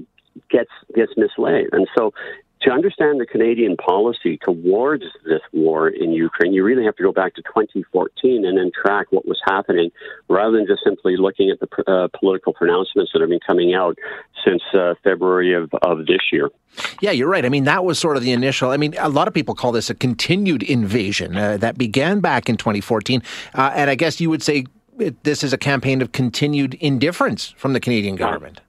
gets 0.49 0.71
gets 0.95 1.11
mislaid. 1.17 1.67
And 1.73 1.87
so 1.97 2.13
to 2.63 2.71
understand 2.71 3.19
the 3.19 3.25
Canadian 3.25 3.75
policy 3.77 4.37
towards 4.37 5.03
this 5.25 5.41
war 5.51 5.89
in 5.89 6.11
Ukraine, 6.11 6.53
you 6.53 6.63
really 6.63 6.85
have 6.85 6.95
to 6.97 7.03
go 7.03 7.11
back 7.11 7.33
to 7.35 7.41
2014 7.41 8.45
and 8.45 8.57
then 8.57 8.71
track 8.79 9.07
what 9.11 9.27
was 9.27 9.39
happening 9.45 9.91
rather 10.29 10.57
than 10.57 10.67
just 10.67 10.83
simply 10.83 11.17
looking 11.17 11.49
at 11.49 11.59
the 11.59 11.91
uh, 11.91 12.07
political 12.17 12.53
pronouncements 12.53 13.11
that 13.13 13.21
have 13.21 13.29
been 13.29 13.39
coming 13.45 13.73
out 13.73 13.97
since 14.45 14.61
uh, 14.73 14.93
February 15.03 15.53
of, 15.53 15.71
of 15.81 16.05
this 16.05 16.21
year. 16.31 16.49
Yeah, 17.01 17.11
you're 17.11 17.27
right. 17.27 17.45
I 17.45 17.49
mean, 17.49 17.65
that 17.65 17.83
was 17.83 17.99
sort 17.99 18.15
of 18.15 18.23
the 18.23 18.31
initial. 18.31 18.69
I 18.69 18.77
mean, 18.77 18.95
a 18.99 19.09
lot 19.09 19.27
of 19.27 19.33
people 19.33 19.55
call 19.55 19.71
this 19.71 19.89
a 19.89 19.95
continued 19.95 20.63
invasion 20.63 21.35
uh, 21.35 21.57
that 21.57 21.77
began 21.77 22.19
back 22.19 22.47
in 22.47 22.57
2014. 22.57 23.23
Uh, 23.53 23.71
and 23.75 23.89
I 23.89 23.95
guess 23.95 24.21
you 24.21 24.29
would 24.29 24.43
say 24.43 24.65
this 25.23 25.43
is 25.43 25.51
a 25.51 25.57
campaign 25.57 26.01
of 26.01 26.11
continued 26.11 26.75
indifference 26.75 27.53
from 27.57 27.73
the 27.73 27.79
Canadian 27.79 28.15
government. 28.15 28.61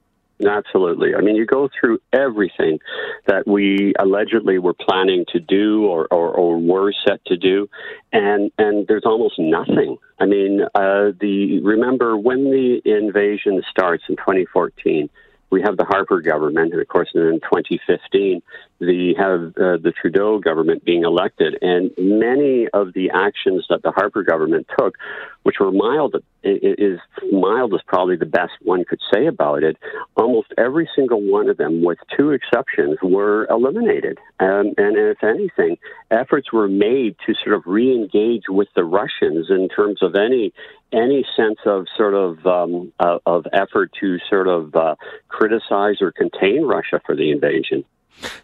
Absolutely. 0.46 1.14
I 1.14 1.20
mean, 1.20 1.36
you 1.36 1.46
go 1.46 1.68
through 1.78 1.98
everything 2.12 2.78
that 3.26 3.46
we 3.46 3.92
allegedly 3.98 4.58
were 4.58 4.74
planning 4.74 5.24
to 5.32 5.40
do 5.40 5.86
or, 5.86 6.06
or, 6.10 6.28
or 6.30 6.58
were 6.58 6.92
set 7.06 7.24
to 7.26 7.36
do, 7.36 7.68
and 8.12 8.50
and 8.58 8.86
there's 8.86 9.04
almost 9.04 9.38
nothing. 9.38 9.98
I 10.18 10.26
mean, 10.26 10.62
uh, 10.74 11.12
the 11.20 11.60
remember 11.62 12.16
when 12.16 12.44
the 12.44 12.80
invasion 12.84 13.62
starts 13.70 14.04
in 14.08 14.16
2014 14.16 15.08
we 15.52 15.60
have 15.60 15.76
the 15.76 15.84
Harper 15.84 16.22
government, 16.22 16.72
and 16.72 16.80
of 16.80 16.88
course, 16.88 17.10
in 17.14 17.38
2015, 17.42 18.42
the 18.80 19.14
have 19.18 19.54
uh, 19.58 19.76
the 19.76 19.92
Trudeau 19.92 20.38
government 20.38 20.82
being 20.82 21.04
elected, 21.04 21.58
and 21.60 21.90
many 21.98 22.68
of 22.72 22.94
the 22.94 23.10
actions 23.10 23.66
that 23.68 23.82
the 23.82 23.92
Harper 23.92 24.22
government 24.22 24.66
took, 24.76 24.96
which 25.42 25.56
were 25.60 25.72
mild, 25.72 26.16
is 26.42 26.98
mild 27.30 27.74
is 27.74 27.80
probably 27.86 28.16
the 28.16 28.26
best 28.26 28.52
one 28.62 28.84
could 28.84 29.00
say 29.12 29.26
about 29.26 29.62
it. 29.62 29.76
Almost 30.16 30.48
every 30.58 30.88
single 30.94 31.20
one 31.20 31.48
of 31.48 31.56
them, 31.56 31.82
with 31.82 31.98
two 32.16 32.30
exceptions, 32.30 32.98
were 33.02 33.46
eliminated, 33.50 34.18
um, 34.40 34.74
and 34.76 34.96
if 34.96 35.22
anything, 35.22 35.78
efforts 36.10 36.52
were 36.52 36.68
made 36.68 37.16
to 37.26 37.34
sort 37.42 37.56
of 37.56 37.62
re-engage 37.66 38.44
with 38.48 38.68
the 38.76 38.84
Russians 38.84 39.46
in 39.50 39.68
terms 39.68 40.02
of 40.02 40.14
any 40.14 40.52
any 40.92 41.24
sense 41.36 41.58
of 41.64 41.86
sort 41.96 42.14
of 42.14 42.46
um, 42.46 42.92
uh, 43.00 43.18
of 43.26 43.46
effort 43.52 43.90
to 44.00 44.18
sort 44.28 44.46
of 44.46 44.74
uh, 44.74 44.94
criticize 45.28 45.96
or 46.00 46.12
contain 46.12 46.64
Russia 46.64 47.00
for 47.06 47.16
the 47.16 47.30
invasion. 47.30 47.84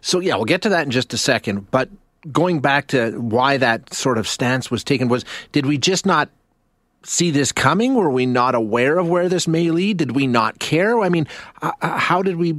So 0.01 0.19
yeah, 0.19 0.35
we'll 0.35 0.45
get 0.45 0.63
to 0.63 0.69
that 0.69 0.85
in 0.85 0.91
just 0.91 1.13
a 1.13 1.17
second. 1.17 1.69
But 1.71 1.89
going 2.31 2.59
back 2.59 2.87
to 2.87 3.11
why 3.11 3.57
that 3.57 3.93
sort 3.93 4.17
of 4.17 4.27
stance 4.27 4.69
was 4.69 4.83
taken 4.83 5.07
was 5.07 5.23
did 5.51 5.65
we 5.65 5.77
just 5.77 6.05
not 6.05 6.29
see 7.03 7.31
this 7.31 7.51
coming? 7.51 7.95
Were 7.95 8.09
we 8.09 8.25
not 8.25 8.55
aware 8.55 8.97
of 8.97 9.07
where 9.07 9.29
this 9.29 9.47
may 9.47 9.71
lead? 9.71 9.97
Did 9.97 10.11
we 10.11 10.27
not 10.27 10.59
care? 10.59 10.99
I 10.99 11.09
mean, 11.09 11.27
uh, 11.61 11.71
uh 11.81 11.97
how 11.97 12.21
did 12.21 12.35
we 12.35 12.55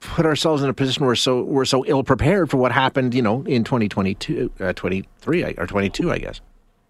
put 0.00 0.26
ourselves 0.26 0.62
in 0.62 0.68
a 0.68 0.74
position 0.74 1.06
where 1.06 1.14
so 1.14 1.42
we're 1.42 1.64
so 1.64 1.84
ill 1.86 2.02
prepared 2.02 2.50
for 2.50 2.56
what 2.56 2.72
happened, 2.72 3.14
you 3.14 3.22
know, 3.22 3.42
in 3.44 3.64
2022, 3.64 4.50
uh, 4.60 4.72
23 4.72 5.54
or 5.56 5.66
22, 5.66 6.10
I 6.10 6.18
guess. 6.18 6.40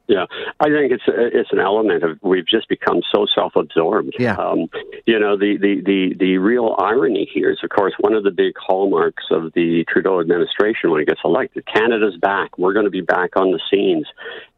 Yeah, 0.08 0.24
I 0.58 0.68
think 0.70 0.90
it's 0.90 1.02
it's 1.06 1.52
an 1.52 1.60
element 1.60 2.02
of 2.02 2.18
we've 2.22 2.46
just 2.46 2.66
become 2.70 3.02
so 3.14 3.26
self-absorbed. 3.34 4.14
Yeah. 4.18 4.36
Um, 4.36 4.68
you 5.06 5.18
know, 5.18 5.36
the, 5.36 5.58
the, 5.58 5.82
the, 5.84 6.14
the 6.18 6.38
real 6.38 6.74
irony 6.78 7.28
here 7.32 7.50
is, 7.50 7.58
of 7.62 7.70
course, 7.70 7.94
one 8.00 8.14
of 8.14 8.24
the 8.24 8.30
big 8.30 8.54
hallmarks 8.58 9.24
of 9.30 9.52
the 9.54 9.84
Trudeau 9.88 10.20
administration 10.20 10.90
when 10.90 11.00
he 11.00 11.06
gets 11.06 11.20
elected. 11.24 11.66
Canada's 11.66 12.16
back. 12.16 12.56
We're 12.56 12.72
going 12.72 12.86
to 12.86 12.90
be 12.90 13.02
back 13.02 13.36
on 13.36 13.50
the 13.50 13.60
scenes. 13.70 14.06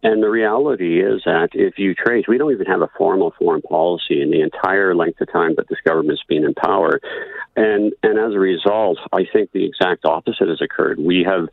And 0.02 0.23
the 0.23 0.30
reality 0.30 1.02
is 1.02 1.23
that 1.26 1.50
if 1.52 1.78
you 1.78 1.95
trace, 1.95 2.25
we 2.26 2.38
don't 2.38 2.52
even 2.52 2.66
have 2.66 2.80
a 2.80 2.88
formal 2.97 3.35
foreign 3.38 3.62
policy 3.62 4.23
in 4.23 4.30
the 4.30 4.40
entire 4.40 4.95
length 4.95 5.21
of 5.21 5.30
time 5.30 5.54
that 5.57 5.69
this 5.69 5.78
government's 5.85 6.23
been 6.28 6.45
in 6.45 6.54
power. 6.54 7.00
And, 7.57 7.92
and 8.02 8.19
as 8.19 8.33
a 8.33 8.38
result, 8.38 8.99
I 9.12 9.26
think 9.30 9.52
the 9.52 9.66
exact 9.66 10.04
opposite 10.04 10.49
has 10.49 10.62
occurred. 10.62 10.99
We 10.99 11.26
have 11.28 11.49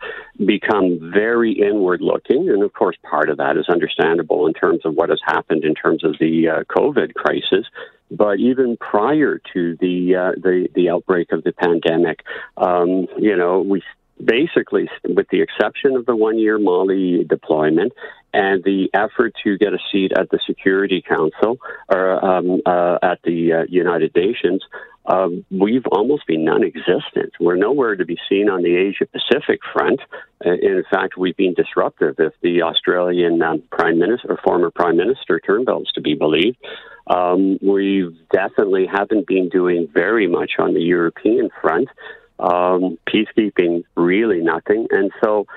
become 0.45 1.11
very 1.13 1.51
inward 1.51 2.01
looking. 2.01 2.49
And 2.49 2.63
of 2.63 2.71
course, 2.73 2.95
part 3.03 3.29
of 3.29 3.37
that 3.37 3.57
is 3.57 3.65
understandable 3.87 4.47
in 4.47 4.53
terms 4.53 4.81
of 4.85 4.95
what 4.95 5.09
has 5.09 5.19
happened 5.25 5.63
in 5.63 5.73
terms 5.73 6.03
of 6.03 6.15
the 6.19 6.47
uh, 6.49 6.63
COVID 6.69 7.13
crisis. 7.13 7.65
But 8.09 8.39
even 8.39 8.77
prior 8.77 9.41
to 9.53 9.77
the, 9.79 10.15
uh, 10.15 10.31
the, 10.41 10.69
the 10.75 10.89
outbreak 10.89 11.31
of 11.31 11.43
the 11.43 11.51
pandemic, 11.51 12.21
um, 12.55 13.07
you 13.17 13.35
know, 13.35 13.61
we 13.61 13.83
basically, 14.23 14.89
with 15.03 15.27
the 15.29 15.41
exception 15.41 15.95
of 15.95 16.05
the 16.05 16.15
one 16.15 16.39
year 16.39 16.57
Mali 16.57 17.23
deployment 17.25 17.93
and 18.33 18.63
the 18.63 18.89
effort 18.93 19.33
to 19.43 19.57
get 19.57 19.73
a 19.73 19.79
seat 19.91 20.11
at 20.17 20.29
the 20.29 20.39
Security 20.47 21.03
Council 21.07 21.57
or 21.89 22.25
um, 22.25 22.61
uh, 22.65 22.97
at 23.03 23.19
the 23.23 23.53
uh, 23.53 23.63
United 23.69 24.15
Nations, 24.15 24.63
um, 25.07 25.45
we've 25.49 25.85
almost 25.91 26.27
been 26.27 26.43
non 26.43 26.63
existent. 26.63 27.33
We're 27.39 27.55
nowhere 27.55 27.95
to 27.95 28.05
be 28.05 28.17
seen 28.29 28.49
on 28.49 28.61
the 28.61 28.75
Asia 28.75 29.05
Pacific 29.05 29.61
front. 29.73 30.01
Uh, 30.45 30.51
in 30.51 30.83
fact, 30.91 31.17
we've 31.17 31.37
been 31.37 31.53
disruptive 31.53 32.15
if 32.19 32.33
the 32.41 32.61
Australian 32.63 33.41
um, 33.41 33.63
Prime 33.71 33.99
Minister 33.99 34.33
or 34.33 34.37
former 34.43 34.69
Prime 34.69 34.97
Minister 34.97 35.39
Turnbull 35.39 35.83
is 35.83 35.91
to 35.95 36.01
be 36.01 36.13
believed. 36.13 36.57
Um, 37.07 37.57
we 37.61 38.13
definitely 38.33 38.85
haven't 38.85 39.27
been 39.27 39.47
doing 39.47 39.87
very 39.93 40.27
much 40.27 40.51
on 40.59 40.73
the 40.73 40.81
European 40.81 41.49
front. 41.61 41.87
Um, 42.39 42.99
peacekeeping, 43.07 43.83
really 43.95 44.41
nothing. 44.41 44.87
And 44.91 45.11
so 45.23 45.47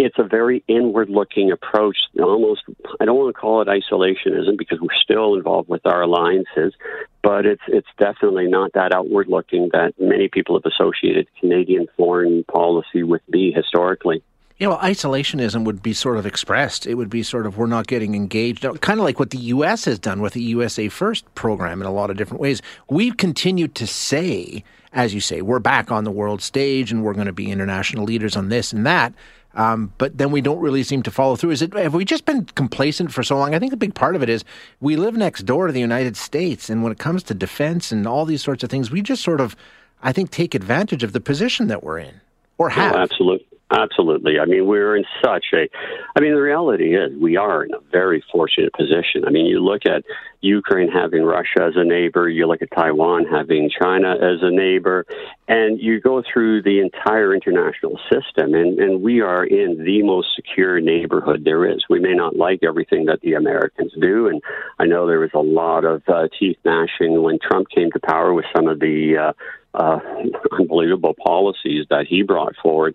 it's 0.00 0.18
a 0.18 0.24
very 0.24 0.64
inward 0.66 1.10
looking 1.10 1.52
approach. 1.52 1.96
Almost, 2.18 2.62
I 3.00 3.04
don't 3.04 3.16
want 3.16 3.34
to 3.34 3.38
call 3.38 3.60
it 3.60 3.68
isolationism 3.68 4.56
because 4.56 4.80
we're 4.80 4.88
still 5.02 5.34
involved 5.34 5.68
with 5.68 5.84
our 5.84 6.02
alliances, 6.02 6.74
but 7.22 7.44
it's 7.44 7.62
it's 7.68 7.88
definitely 7.98 8.46
not 8.46 8.72
that 8.72 8.94
outward 8.94 9.28
looking 9.28 9.68
that 9.72 9.92
many 9.98 10.28
people 10.28 10.58
have 10.58 10.70
associated 10.70 11.28
Canadian 11.38 11.86
foreign 11.96 12.44
policy 12.44 13.02
with 13.02 13.20
be 13.30 13.52
historically. 13.52 14.22
Yeah, 14.56 14.68
well, 14.68 14.78
isolationism 14.78 15.64
would 15.64 15.82
be 15.82 15.94
sort 15.94 16.18
of 16.18 16.26
expressed. 16.26 16.86
It 16.86 16.94
would 16.94 17.08
be 17.08 17.22
sort 17.22 17.46
of 17.46 17.56
we're 17.56 17.66
not 17.66 17.86
getting 17.86 18.14
engaged, 18.14 18.62
kind 18.80 19.00
of 19.00 19.04
like 19.04 19.18
what 19.18 19.30
the 19.30 19.38
U.S. 19.38 19.86
has 19.86 19.98
done 19.98 20.20
with 20.20 20.34
the 20.34 20.42
USA 20.42 20.88
First 20.88 21.34
program 21.34 21.80
in 21.80 21.86
a 21.86 21.92
lot 21.92 22.10
of 22.10 22.16
different 22.16 22.42
ways. 22.42 22.60
We've 22.88 23.16
continued 23.16 23.74
to 23.76 23.86
say, 23.86 24.62
as 24.92 25.14
you 25.14 25.20
say, 25.20 25.40
we're 25.40 25.60
back 25.60 25.90
on 25.90 26.04
the 26.04 26.10
world 26.10 26.42
stage 26.42 26.92
and 26.92 27.02
we're 27.02 27.14
going 27.14 27.26
to 27.26 27.32
be 27.32 27.50
international 27.50 28.04
leaders 28.04 28.36
on 28.36 28.50
this 28.50 28.72
and 28.72 28.84
that. 28.86 29.14
Um, 29.54 29.92
but 29.98 30.16
then 30.16 30.30
we 30.30 30.40
don't 30.40 30.60
really 30.60 30.82
seem 30.82 31.02
to 31.02 31.10
follow 31.10 31.36
through. 31.36 31.50
Is 31.50 31.62
it 31.62 31.74
have 31.74 31.94
we 31.94 32.04
just 32.04 32.24
been 32.24 32.44
complacent 32.44 33.12
for 33.12 33.22
so 33.22 33.36
long? 33.36 33.54
I 33.54 33.58
think 33.58 33.72
a 33.72 33.76
big 33.76 33.94
part 33.94 34.14
of 34.14 34.22
it 34.22 34.28
is 34.28 34.44
we 34.80 34.96
live 34.96 35.16
next 35.16 35.42
door 35.42 35.66
to 35.66 35.72
the 35.72 35.80
United 35.80 36.16
States, 36.16 36.70
and 36.70 36.82
when 36.82 36.92
it 36.92 36.98
comes 36.98 37.22
to 37.24 37.34
defense 37.34 37.90
and 37.90 38.06
all 38.06 38.24
these 38.24 38.42
sorts 38.42 38.62
of 38.62 38.70
things, 38.70 38.90
we 38.90 39.02
just 39.02 39.22
sort 39.22 39.40
of, 39.40 39.56
I 40.02 40.12
think, 40.12 40.30
take 40.30 40.54
advantage 40.54 41.02
of 41.02 41.12
the 41.12 41.20
position 41.20 41.66
that 41.66 41.82
we're 41.82 41.98
in, 41.98 42.20
or 42.58 42.70
have. 42.70 42.94
Oh, 42.94 42.98
absolutely. 42.98 43.49
Absolutely. 43.72 44.40
I 44.40 44.46
mean, 44.46 44.66
we're 44.66 44.96
in 44.96 45.04
such 45.24 45.46
a. 45.54 45.68
I 46.16 46.20
mean, 46.20 46.34
the 46.34 46.40
reality 46.40 46.96
is 46.96 47.16
we 47.16 47.36
are 47.36 47.64
in 47.64 47.72
a 47.72 47.80
very 47.92 48.22
fortunate 48.32 48.72
position. 48.72 49.24
I 49.24 49.30
mean, 49.30 49.46
you 49.46 49.60
look 49.60 49.82
at 49.86 50.02
Ukraine 50.40 50.88
having 50.88 51.22
Russia 51.22 51.62
as 51.68 51.74
a 51.76 51.84
neighbor, 51.84 52.28
you 52.28 52.48
look 52.48 52.62
at 52.62 52.70
Taiwan 52.74 53.26
having 53.26 53.70
China 53.70 54.14
as 54.14 54.42
a 54.42 54.50
neighbor, 54.50 55.06
and 55.46 55.80
you 55.80 56.00
go 56.00 56.20
through 56.20 56.62
the 56.62 56.80
entire 56.80 57.32
international 57.32 57.96
system, 58.10 58.54
and, 58.54 58.80
and 58.80 59.02
we 59.02 59.20
are 59.20 59.44
in 59.44 59.84
the 59.84 60.02
most 60.02 60.28
secure 60.34 60.80
neighborhood 60.80 61.44
there 61.44 61.64
is. 61.70 61.84
We 61.88 62.00
may 62.00 62.14
not 62.14 62.34
like 62.36 62.64
everything 62.64 63.04
that 63.04 63.20
the 63.20 63.34
Americans 63.34 63.92
do, 64.00 64.26
and 64.26 64.42
I 64.80 64.86
know 64.86 65.06
there 65.06 65.20
was 65.20 65.30
a 65.34 65.38
lot 65.38 65.84
of 65.84 66.02
uh, 66.08 66.26
teeth 66.38 66.58
gnashing 66.64 67.22
when 67.22 67.38
Trump 67.38 67.68
came 67.68 67.92
to 67.92 68.00
power 68.00 68.34
with 68.34 68.46
some 68.56 68.66
of 68.66 68.80
the 68.80 69.16
uh, 69.16 69.32
uh, 69.74 69.98
unbelievable 70.58 71.14
policies 71.24 71.86
that 71.90 72.06
he 72.08 72.22
brought 72.22 72.54
forward. 72.62 72.94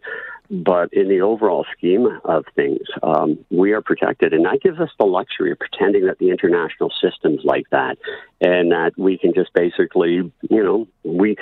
But 0.50 0.94
in 0.94 1.10
the 1.10 1.22
overall 1.22 1.66
scheme 1.75 2.08
of 2.24 2.46
things, 2.56 2.82
um, 3.02 3.44
we 3.50 3.72
are 3.74 3.82
protected, 3.82 4.34
and 4.34 4.46
that 4.46 4.62
gives 4.62 4.80
us 4.80 4.90
the 5.00 5.06
luxury 5.06 5.52
of 5.52 5.60
pretending 5.60 6.06
that 6.06 6.20
the 6.20 6.30
international 6.30 6.92
system's 7.02 7.42
like 7.44 7.70
that, 7.72 7.98
and 8.42 8.72
that 8.72 8.92
we 8.98 9.18
can 9.18 9.34
just 9.34 9.54
basically, 9.54 10.32
you 10.50 10.64
know, 10.64 10.88
we 11.04 11.36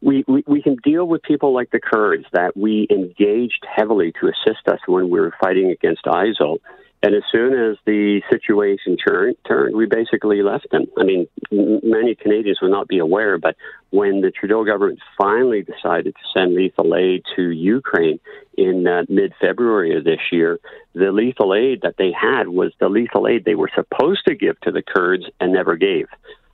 we 0.00 0.24
we, 0.26 0.44
we 0.46 0.62
can 0.62 0.76
deal 0.82 1.06
with 1.06 1.22
people 1.22 1.54
like 1.54 1.70
the 1.70 1.80
Kurds 1.80 2.24
that 2.32 2.56
we 2.56 2.86
engaged 2.90 3.64
heavily 3.76 4.12
to 4.20 4.28
assist 4.28 4.66
us 4.68 4.80
when 4.86 5.10
we 5.10 5.20
were 5.20 5.34
fighting 5.40 5.70
against 5.70 6.04
ISIL 6.04 6.58
and 7.02 7.14
as 7.14 7.22
soon 7.30 7.52
as 7.52 7.76
the 7.86 8.20
situation 8.28 8.96
turned, 8.96 9.36
turned, 9.46 9.76
we 9.76 9.86
basically 9.86 10.42
left 10.42 10.66
them. 10.72 10.86
I 10.98 11.04
mean, 11.04 11.28
many 11.50 12.16
Canadians 12.16 12.58
will 12.60 12.70
not 12.70 12.88
be 12.88 12.98
aware, 12.98 13.38
but 13.38 13.54
when 13.90 14.20
the 14.20 14.32
Trudeau 14.32 14.64
government 14.64 14.98
finally 15.16 15.62
decided 15.62 16.14
to 16.16 16.22
send 16.34 16.54
lethal 16.54 16.96
aid 16.96 17.22
to 17.36 17.50
Ukraine 17.50 18.18
in 18.56 18.86
uh, 18.88 19.04
mid 19.08 19.32
February 19.40 19.96
of 19.96 20.02
this 20.02 20.18
year, 20.32 20.58
the 20.94 21.12
lethal 21.12 21.54
aid 21.54 21.82
that 21.82 21.94
they 21.98 22.10
had 22.10 22.48
was 22.48 22.72
the 22.80 22.88
lethal 22.88 23.28
aid 23.28 23.44
they 23.44 23.54
were 23.54 23.70
supposed 23.74 24.22
to 24.26 24.34
give 24.34 24.58
to 24.60 24.72
the 24.72 24.82
Kurds 24.82 25.24
and 25.38 25.52
never 25.52 25.76
gave. 25.76 26.08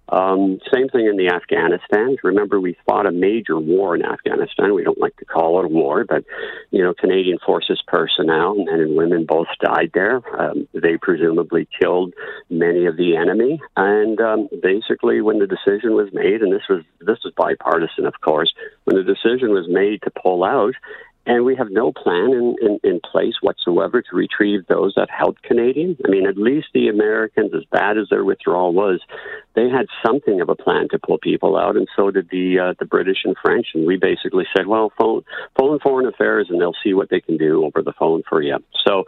Um, 0.09 0.61
same 0.73 0.89
thing 0.89 1.07
in 1.07 1.17
the 1.17 1.29
Afghanistan. 1.29 2.17
Remember, 2.23 2.61
we 2.61 2.77
fought 2.87 3.07
a 3.07 3.13
major 3.13 3.59
war 3.59 3.95
in 3.95 4.05
Afghanistan. 4.05 4.75
We 4.75 4.85
don't 4.85 5.01
like 5.01 5.17
to 5.17 5.25
call 5.25 5.61
it 5.61 5.65
a 5.65 5.69
war, 5.69 6.05
but 6.05 6.25
you 6.71 6.83
know, 6.83 6.93
Canadian 6.95 7.39
Forces 7.45 7.83
personnel, 7.87 8.55
men 8.55 8.81
and 8.81 8.97
women, 8.97 9.25
both 9.25 9.47
died 9.61 9.91
there. 9.95 10.21
Um, 10.39 10.69
they 10.75 10.99
presumably 10.99 11.67
killed 11.81 12.13
many 12.51 12.87
of 12.87 12.97
the 12.97 13.17
enemy. 13.17 13.61
And 13.77 14.21
um, 14.21 14.49
basically, 14.63 15.23
when 15.23 15.39
the 15.39 15.47
decision 15.47 15.95
was 15.95 16.11
made, 16.13 16.43
and 16.43 16.53
this 16.53 16.69
was 16.69 16.85
this 17.01 17.19
was 17.25 17.33
bipartisan, 17.37 18.05
of 18.07 18.21
course, 18.21 18.53
when 18.85 18.97
the 18.97 19.03
decision 19.03 19.51
was 19.51 19.67
made 19.69 20.03
to 20.03 20.11
pull 20.11 20.45
out, 20.45 20.75
and 21.27 21.45
we 21.45 21.57
have 21.57 21.71
no 21.71 21.93
plan 21.93 22.33
in, 22.33 22.57
in, 22.61 22.81
in, 22.85 23.01
place 23.01 23.35
whatsoever 23.41 24.03
to 24.03 24.17
retrieve 24.17 24.67
those 24.67 24.93
that 24.97 25.09
helped 25.11 25.43
Canadians. 25.43 25.97
I 26.05 26.11
mean, 26.11 26.27
at 26.27 26.37
least 26.37 26.69
the 26.75 26.89
Americans, 26.89 27.53
as 27.55 27.65
bad 27.71 27.97
as 27.97 28.09
their 28.11 28.25
withdrawal 28.25 28.75
was, 28.75 29.01
they 29.55 29.69
had 29.69 29.87
something 30.05 30.41
of 30.41 30.49
a 30.49 30.55
plan 30.55 30.89
to 30.91 30.99
pull 30.99 31.19
people 31.19 31.57
out, 31.57 31.77
and 31.77 31.89
so 31.97 32.11
did 32.11 32.29
the 32.31 32.59
uh, 32.59 32.75
the 32.79 32.85
British 32.85 33.19
and 33.25 33.37
French. 33.43 33.69
And 33.75 33.87
we 33.87 33.97
basically 33.97 34.45
said, 34.57 34.67
well, 34.67 34.93
phone 34.99 35.23
phone 35.59 35.79
foreign 35.81 36.07
affairs, 36.07 36.49
and 36.51 36.61
they'll 36.61 36.77
see 36.83 36.95
what 36.95 37.11
they 37.11 37.21
can 37.21 37.37
do 37.37 37.65
over 37.65 37.83
the 37.83 37.93
phone 37.99 38.23
for 38.29 38.43
you. 38.43 38.59
So 38.87 39.05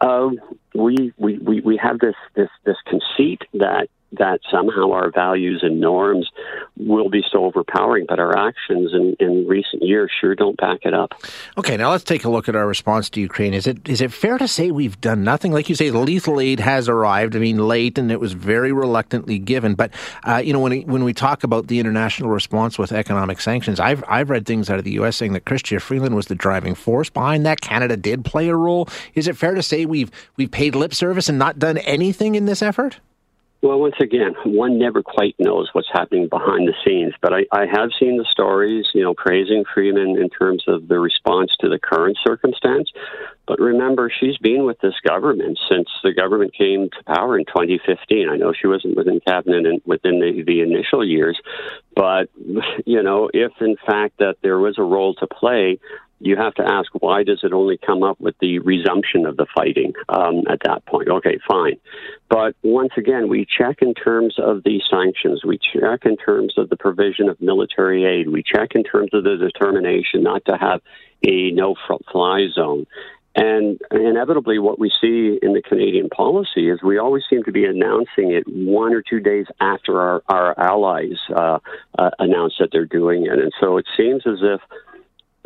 uh, 0.00 0.28
we, 0.74 1.12
we 1.18 1.38
we 1.38 1.60
we 1.60 1.76
have 1.82 1.98
this 1.98 2.14
this 2.34 2.50
this 2.64 2.76
conceit 2.86 3.42
that 3.54 3.88
that 4.12 4.40
somehow 4.50 4.92
our 4.92 5.10
values 5.10 5.60
and 5.62 5.80
norms 5.80 6.30
will 6.78 7.10
be 7.10 7.22
so 7.30 7.44
overpowering, 7.44 8.06
but 8.08 8.18
our 8.18 8.36
actions 8.36 8.92
in, 8.94 9.16
in 9.20 9.46
recent 9.46 9.82
years 9.82 10.10
sure 10.18 10.34
don't 10.34 10.56
back 10.56 10.80
it 10.82 10.94
up. 10.94 11.12
Okay, 11.58 11.76
now 11.76 11.90
let's 11.90 12.04
take 12.04 12.24
a 12.24 12.30
look 12.30 12.48
at 12.48 12.56
our 12.56 12.66
response 12.66 13.10
to 13.10 13.20
Ukraine. 13.20 13.52
Is 13.52 13.66
it 13.66 13.86
is 13.88 14.00
it 14.00 14.12
fair 14.12 14.38
to 14.38 14.48
say 14.48 14.70
we've 14.70 14.98
done 15.00 15.24
nothing? 15.24 15.52
Like 15.52 15.68
you 15.68 15.74
say, 15.74 15.90
the 15.90 15.98
lethal 15.98 16.40
aid 16.40 16.60
has 16.60 16.88
arrived. 16.88 17.36
I 17.36 17.38
mean, 17.38 17.58
late, 17.58 17.98
and 17.98 18.10
it 18.10 18.20
was 18.20 18.32
very 18.32 18.72
reluctantly 18.72 19.38
given. 19.38 19.74
But 19.74 19.92
uh, 20.24 20.36
you 20.36 20.52
know, 20.52 20.60
when 20.60 20.82
when 20.82 21.04
we 21.04 21.12
talk 21.12 21.44
about 21.44 21.66
the 21.66 21.78
international 21.78 22.30
response 22.30 22.78
with 22.78 22.92
economic 22.92 23.40
sanctions, 23.40 23.78
I've 23.78 24.02
I've 24.08 24.30
read 24.30 24.46
things 24.46 24.70
out 24.70 24.78
of 24.78 24.84
the 24.84 24.92
U.S. 24.92 25.16
saying 25.16 25.34
that 25.34 25.44
Chrystia 25.44 25.82
Freeland 25.82 26.16
was 26.16 26.26
the 26.26 26.34
driving 26.34 26.74
force 26.74 27.10
behind 27.10 27.44
that. 27.44 27.60
Canada 27.60 27.96
did 27.96 28.24
play 28.24 28.48
a 28.48 28.56
role. 28.56 28.88
Is 29.14 29.28
it 29.28 29.36
fair 29.36 29.54
to 29.54 29.62
say 29.62 29.84
we've 29.84 30.10
we've 30.36 30.50
paid 30.50 30.74
lip 30.74 30.94
service 30.94 31.28
and 31.28 31.38
not 31.38 31.58
done 31.58 31.76
anything 31.78 32.34
in 32.34 32.46
this 32.46 32.62
effort? 32.62 33.00
Well, 33.60 33.80
once 33.80 33.96
again, 34.00 34.36
one 34.44 34.78
never 34.78 35.02
quite 35.02 35.34
knows 35.40 35.68
what's 35.72 35.90
happening 35.92 36.28
behind 36.28 36.68
the 36.68 36.74
scenes, 36.86 37.12
but 37.20 37.32
I, 37.32 37.40
I 37.50 37.66
have 37.66 37.90
seen 37.98 38.16
the 38.16 38.26
stories, 38.30 38.86
you 38.94 39.02
know, 39.02 39.14
praising 39.14 39.64
Freeman 39.74 40.16
in 40.16 40.28
terms 40.30 40.62
of 40.68 40.86
the 40.86 41.00
response 41.00 41.50
to 41.60 41.68
the 41.68 41.78
current 41.78 42.16
circumstance. 42.24 42.88
But 43.48 43.58
remember, 43.58 44.12
she's 44.16 44.38
been 44.38 44.64
with 44.64 44.78
this 44.80 44.94
government 45.04 45.58
since 45.68 45.88
the 46.04 46.12
government 46.12 46.54
came 46.54 46.88
to 46.90 47.04
power 47.12 47.36
in 47.36 47.46
2015. 47.46 48.28
I 48.28 48.36
know 48.36 48.52
she 48.52 48.68
wasn't 48.68 48.96
within 48.96 49.18
cabinet 49.26 49.82
within 49.84 50.20
the, 50.20 50.44
the 50.46 50.60
initial 50.60 51.04
years, 51.04 51.36
but, 51.96 52.28
you 52.86 53.02
know, 53.02 53.28
if 53.34 53.50
in 53.60 53.76
fact 53.84 54.18
that 54.18 54.36
there 54.40 54.58
was 54.58 54.78
a 54.78 54.84
role 54.84 55.14
to 55.14 55.26
play, 55.26 55.80
you 56.20 56.36
have 56.36 56.54
to 56.54 56.62
ask 56.62 56.90
why 57.00 57.22
does 57.22 57.40
it 57.42 57.52
only 57.52 57.78
come 57.78 58.02
up 58.02 58.20
with 58.20 58.34
the 58.40 58.58
resumption 58.60 59.26
of 59.26 59.36
the 59.36 59.46
fighting 59.54 59.92
um, 60.08 60.42
at 60.50 60.60
that 60.64 60.84
point? 60.86 61.08
Okay, 61.08 61.38
fine. 61.48 61.76
But 62.28 62.56
once 62.62 62.92
again, 62.96 63.28
we 63.28 63.46
check 63.46 63.78
in 63.80 63.94
terms 63.94 64.34
of 64.38 64.62
the 64.64 64.80
sanctions. 64.90 65.44
We 65.44 65.58
check 65.58 66.04
in 66.04 66.16
terms 66.16 66.54
of 66.56 66.68
the 66.68 66.76
provision 66.76 67.28
of 67.28 67.40
military 67.40 68.04
aid. 68.04 68.30
We 68.30 68.42
check 68.42 68.70
in 68.74 68.84
terms 68.84 69.10
of 69.12 69.24
the 69.24 69.36
determination 69.36 70.22
not 70.22 70.44
to 70.46 70.56
have 70.56 70.80
a 71.26 71.50
no-fly 71.52 72.48
zone. 72.54 72.86
And 73.34 73.80
inevitably, 73.92 74.58
what 74.58 74.80
we 74.80 74.90
see 75.00 75.38
in 75.40 75.52
the 75.52 75.62
Canadian 75.62 76.08
policy 76.08 76.68
is 76.68 76.82
we 76.82 76.98
always 76.98 77.22
seem 77.30 77.44
to 77.44 77.52
be 77.52 77.64
announcing 77.64 78.32
it 78.32 78.44
one 78.48 78.92
or 78.92 79.00
two 79.00 79.20
days 79.20 79.46
after 79.60 80.00
our, 80.00 80.22
our 80.28 80.58
allies 80.58 81.18
uh, 81.36 81.60
uh, 81.96 82.10
announce 82.18 82.54
that 82.58 82.70
they're 82.72 82.84
doing 82.84 83.26
it. 83.26 83.38
And 83.38 83.52
so 83.60 83.76
it 83.76 83.86
seems 83.96 84.22
as 84.26 84.38
if 84.42 84.60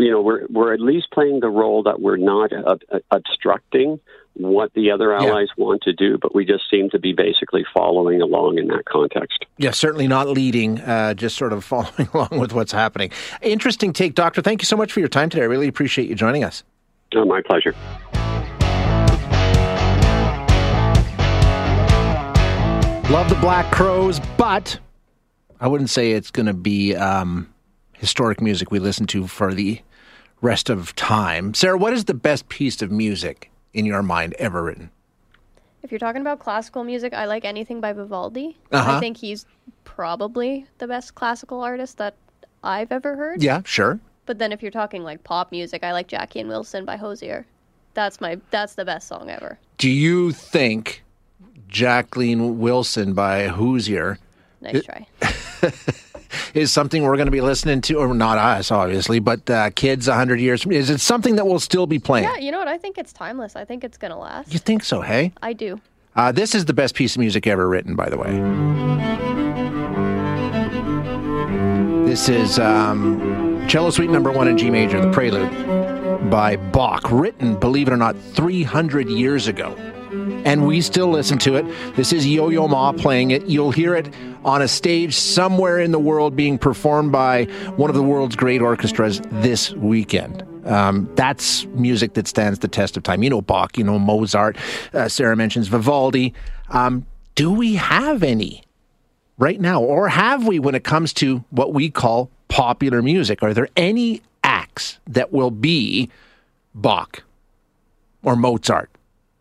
you 0.03 0.11
know, 0.11 0.21
we're 0.21 0.47
we're 0.49 0.75
at 0.75 0.81
least 0.81 1.09
playing 1.13 1.41
the 1.41 1.49
role 1.49 1.85
that 1.85 2.01
we're 2.01 2.17
not 2.17 2.53
ob- 2.53 2.83
obstructing 3.11 4.01
what 4.35 4.73
the 4.75 4.91
other 4.91 5.15
allies 5.15 5.49
yeah. 5.57 5.65
want 5.65 5.83
to 5.83 5.93
do, 5.93 6.19
but 6.21 6.35
we 6.35 6.45
just 6.45 6.65
seem 6.71 6.89
to 6.91 6.99
be 6.99 7.13
basically 7.13 7.65
following 7.75 8.21
along 8.21 8.59
in 8.59 8.67
that 8.69 8.85
context. 8.87 9.45
Yeah, 9.59 9.73
certainly 9.73 10.09
not 10.09 10.27
leading, 10.27 10.81
uh, 10.81 11.15
just 11.15 11.37
sort 11.37 11.53
of 11.53 11.65
following 11.65 12.09
along 12.13 12.39
with 12.39 12.53
what's 12.53 12.73
happening. 12.73 13.11
Interesting 13.43 13.93
take, 13.93 14.15
Doctor. 14.15 14.43
Thank 14.43 14.63
you 14.63 14.67
so 14.67 14.77
much 14.77 14.93
for 14.93 15.01
your 15.01 15.09
time 15.09 15.29
today. 15.29 15.43
I 15.43 15.47
really 15.47 15.69
appreciate 15.69 16.09
you 16.09 16.15
joining 16.15 16.45
us. 16.45 16.65
Oh, 17.15 17.25
my 17.25 17.43
pleasure. 17.43 17.75
Love 23.13 23.29
the 23.29 23.39
Black 23.43 23.71
Crowes, 23.71 24.19
but 24.39 24.79
I 25.61 25.69
wouldn't 25.69 25.91
say 25.91 26.13
it's 26.13 26.31
going 26.31 26.47
to 26.47 26.55
be 26.55 26.97
um, 26.97 27.53
historic 27.93 28.41
music 28.41 28.71
we 28.71 28.79
listen 28.81 29.07
to 29.09 29.27
for 29.27 29.53
the 29.53 29.81
rest 30.43 30.69
of 30.69 30.95
time. 30.95 31.55
Sarah, 31.55 31.79
what 31.79 31.95
is 31.95 32.05
the 32.05 32.15
best 32.15 32.49
piece 32.51 32.83
of 32.83 32.91
music 32.91 33.51
in 33.73 33.87
your 33.87 34.03
mind 34.03 34.35
ever 34.39 34.63
written? 34.63 34.91
If 35.83 35.91
you're 35.91 35.99
talking 35.99 36.21
about 36.21 36.39
classical 36.39 36.85
music, 36.85 37.15
I 37.15 37.25
like 37.25 37.45
anything 37.45 37.81
by 37.81 37.93
Vivaldi. 37.95 38.59
Uh-huh. 38.71 38.97
I 38.97 39.01
think 39.01 39.17
he's 39.17 39.47
probably 39.85 40.67
the 40.79 40.87
best 40.87 41.15
classical 41.15 41.61
artist 41.61 41.97
that 41.99 42.15
I've 42.63 42.93
ever 42.93 43.17
heard. 43.17 43.43
Yeah, 43.43 43.63
sure. 43.65 43.99
But 44.27 44.39
then 44.39 44.53
if 44.53 44.63
you're 44.63 44.71
talking 44.71 45.03
like 45.03 45.25
pop 45.25 45.51
music, 45.51 45.83
I 45.83 45.93
like 45.93 46.07
Jackie 46.07 46.41
and 46.41 46.49
Wilson 46.49 46.85
by 46.85 46.97
Hozier. 46.97 47.47
That's 47.95 48.21
my 48.21 48.39
that's 48.51 48.75
the 48.75 48.85
best 48.85 49.09
song 49.09 49.29
ever. 49.29 49.59
Do 49.79 49.91
you 49.91 50.33
think 50.33 51.03
Jacqueline 51.69 52.61
Wilson 52.61 53.15
by 53.15 53.49
Hozier 53.49 54.19
Nice 54.63 54.85
try. 54.85 55.07
is 56.55 56.73
something 56.73 57.03
we're 57.03 57.17
going 57.17 57.27
to 57.27 57.33
be 57.33 57.41
listening 57.41 57.81
to, 57.83 57.95
or 57.95 58.13
not 58.15 58.39
us, 58.39 58.71
obviously, 58.71 59.19
but 59.19 59.49
uh, 59.51 59.71
kids 59.71 60.09
100 60.09 60.41
years. 60.41 60.67
Is 60.67 60.91
it 60.91 61.01
something 61.01 61.37
that 61.37 61.47
will 61.47 61.61
still 61.61 61.87
be 61.87 61.99
playing? 61.99 62.25
Yeah, 62.25 62.39
you 62.39 62.51
know 62.51 62.59
what? 62.59 62.69
I 62.69 62.79
think 62.79 62.99
it's 62.99 63.13
timeless. 63.13 63.57
I 63.57 63.65
think 63.65 63.85
it's 63.85 63.99
going 63.99 64.13
to 64.13 64.19
last. 64.19 64.53
You 64.53 64.59
think 64.59 64.85
so, 64.85 65.01
hey? 65.01 65.33
I 65.43 65.53
do. 65.53 65.81
Uh, 66.15 66.33
this 66.33 66.55
is 66.55 66.67
the 66.67 66.75
best 66.75 66.95
piece 66.95 67.17
of 67.17 67.21
music 67.21 67.47
ever 67.47 67.69
written, 67.69 67.97
by 67.97 68.09
the 68.09 68.19
way. 68.19 68.33
This 72.07 72.29
is 72.29 72.59
um, 72.59 73.67
Cello 73.69 73.91
Suite 73.91 74.11
Number 74.11 74.31
One 74.31 74.47
in 74.47 74.59
G 74.59 74.69
Major, 74.69 75.01
the 75.01 75.11
Prelude 75.11 75.51
by 76.29 76.57
Bach, 76.57 77.11
written, 77.11 77.59
believe 77.59 77.89
it 77.89 77.93
or 77.93 77.97
not, 77.97 78.17
300 78.35 79.09
years 79.09 79.49
ago 79.49 79.75
and 80.45 80.67
we 80.67 80.81
still 80.81 81.09
listen 81.09 81.39
to 81.39 81.57
it. 81.57 81.65
This 81.97 82.13
is 82.13 82.27
Yo 82.27 82.51
Yo 82.51 82.69
Ma 82.69 82.93
playing 82.93 83.31
it. 83.31 83.47
You'll 83.47 83.71
hear 83.71 83.95
it 83.95 84.13
on 84.45 84.63
a 84.63 84.69
stage 84.69 85.15
somewhere 85.15 85.79
in 85.79 85.93
the 85.93 85.99
world 85.99 86.37
being 86.37 86.59
performed 86.59 87.13
by 87.13 87.45
one 87.77 87.91
of 87.91 87.97
the 87.97 88.03
world's 88.03 88.37
great 88.37 88.61
orchestras 88.61 89.21
this 89.31 89.73
weekend. 89.75 90.45
Um, 90.65 91.11
that's 91.17 91.67
music 91.67 92.15
that 92.15 92.29
stands 92.29 92.61
the 92.61 92.69
test 92.69 92.97
of 92.97 93.03
time. 93.03 93.23
You 93.23 93.31
know 93.31 93.43
Bach, 93.43 93.77
you 93.77 93.85
know 93.85 93.99
Mozart. 93.99 94.57
Uh, 94.93 95.09
Sarah 95.09 95.37
mentions 95.37 95.69
Vivaldi. 95.69 96.35
Um, 96.71 97.07
do 97.35 97.53
we 97.53 97.75
have 97.75 98.23
any 98.23 98.63
right 99.39 99.61
now, 99.61 99.83
or 99.83 100.09
have 100.09 100.47
we 100.47 100.59
when 100.59 100.75
it 100.75 100.85
comes 100.85 101.13
to 101.15 101.45
what 101.51 101.73
we 101.73 101.91
call 101.91 102.31
popular 102.49 103.03
music? 103.03 103.43
Are 103.43 103.55
there 103.55 103.69
any 103.77 104.23
acts 104.45 104.99
that 105.07 105.33
will 105.33 105.51
be 105.51 106.11
Bach 106.75 107.25
or 108.23 108.37
Mozart 108.37 108.91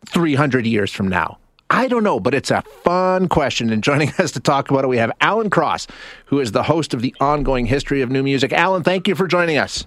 300 0.06 0.66
years 0.66 0.90
from 0.90 1.08
now? 1.08 1.38
I 1.72 1.88
don't 1.88 2.04
know, 2.04 2.20
but 2.20 2.34
it's 2.34 2.50
a 2.50 2.60
fun 2.84 3.28
question. 3.28 3.70
And 3.70 3.82
joining 3.82 4.10
us 4.18 4.32
to 4.32 4.40
talk 4.40 4.70
about 4.70 4.84
it, 4.84 4.88
we 4.88 4.98
have 4.98 5.10
Alan 5.22 5.48
Cross, 5.48 5.86
who 6.26 6.38
is 6.38 6.52
the 6.52 6.62
host 6.62 6.92
of 6.92 7.00
the 7.00 7.14
ongoing 7.18 7.64
history 7.64 8.02
of 8.02 8.10
new 8.10 8.22
music. 8.22 8.52
Alan, 8.52 8.82
thank 8.82 9.08
you 9.08 9.14
for 9.14 9.26
joining 9.26 9.56
us. 9.56 9.86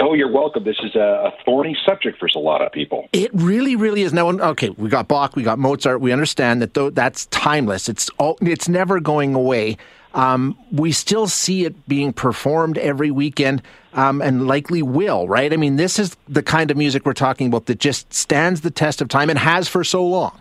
Oh, 0.00 0.14
you're 0.14 0.32
welcome. 0.32 0.64
This 0.64 0.78
is 0.82 0.96
a, 0.96 1.32
thorny 1.44 1.76
subject 1.86 2.18
for 2.18 2.26
a 2.34 2.38
lot 2.40 2.62
of 2.62 2.72
people. 2.72 3.06
It 3.12 3.30
really, 3.32 3.76
really 3.76 4.02
is. 4.02 4.12
Now, 4.12 4.28
okay, 4.28 4.70
we 4.70 4.88
got 4.88 5.06
Bach, 5.06 5.36
we 5.36 5.44
got 5.44 5.56
Mozart. 5.56 6.00
We 6.00 6.10
understand 6.10 6.60
that 6.62 6.74
though 6.74 6.90
that's 6.90 7.26
timeless. 7.26 7.88
It's 7.88 8.10
all, 8.18 8.36
it's 8.40 8.68
never 8.68 8.98
going 8.98 9.36
away. 9.36 9.76
Um, 10.14 10.58
we 10.72 10.90
still 10.90 11.28
see 11.28 11.64
it 11.64 11.88
being 11.88 12.12
performed 12.12 12.76
every 12.76 13.12
weekend 13.12 13.62
um, 13.92 14.20
and 14.20 14.48
likely 14.48 14.82
will, 14.82 15.28
right? 15.28 15.52
I 15.52 15.56
mean, 15.56 15.76
this 15.76 16.00
is 16.00 16.16
the 16.28 16.42
kind 16.42 16.72
of 16.72 16.76
music 16.76 17.06
we're 17.06 17.12
talking 17.12 17.46
about 17.46 17.66
that 17.66 17.78
just 17.78 18.12
stands 18.12 18.62
the 18.62 18.70
test 18.70 19.00
of 19.00 19.08
time 19.08 19.30
and 19.30 19.38
has 19.38 19.68
for 19.68 19.84
so 19.84 20.04
long. 20.04 20.40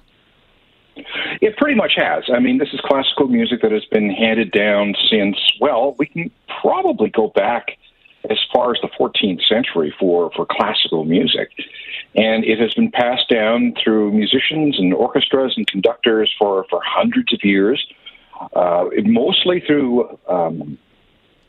It 1.44 1.58
pretty 1.58 1.76
much 1.76 1.96
has. 1.98 2.24
I 2.34 2.40
mean, 2.40 2.58
this 2.58 2.70
is 2.72 2.80
classical 2.86 3.28
music 3.28 3.62
that 3.64 3.74
has 3.74 3.84
been 3.84 4.10
handed 4.10 4.52
down 4.52 4.96
since, 5.12 5.36
well, 5.60 5.94
we 6.00 6.06
can 6.06 6.32
probably 6.62 7.10
go 7.10 7.28
back 7.36 7.78
as 8.30 8.38
far 8.54 8.72
as 8.72 8.78
the 8.82 8.88
14th 8.98 9.46
century 9.46 9.94
for, 10.00 10.32
for 10.38 10.46
classical 10.50 11.04
music. 11.04 11.50
And 12.16 12.46
it 12.46 12.60
has 12.60 12.74
been 12.76 12.90
passed 12.92 13.28
down 13.28 13.74
through 13.84 14.14
musicians 14.14 14.80
and 14.80 14.94
orchestras 14.94 15.56
and 15.58 15.68
conductors 15.68 16.34
for, 16.40 16.66
for 16.70 16.80
hundreds 16.82 17.34
of 17.34 17.42
years, 17.44 17.86
uh, 18.56 18.86
mostly 19.04 19.62
through 19.68 20.18
um, 20.30 20.78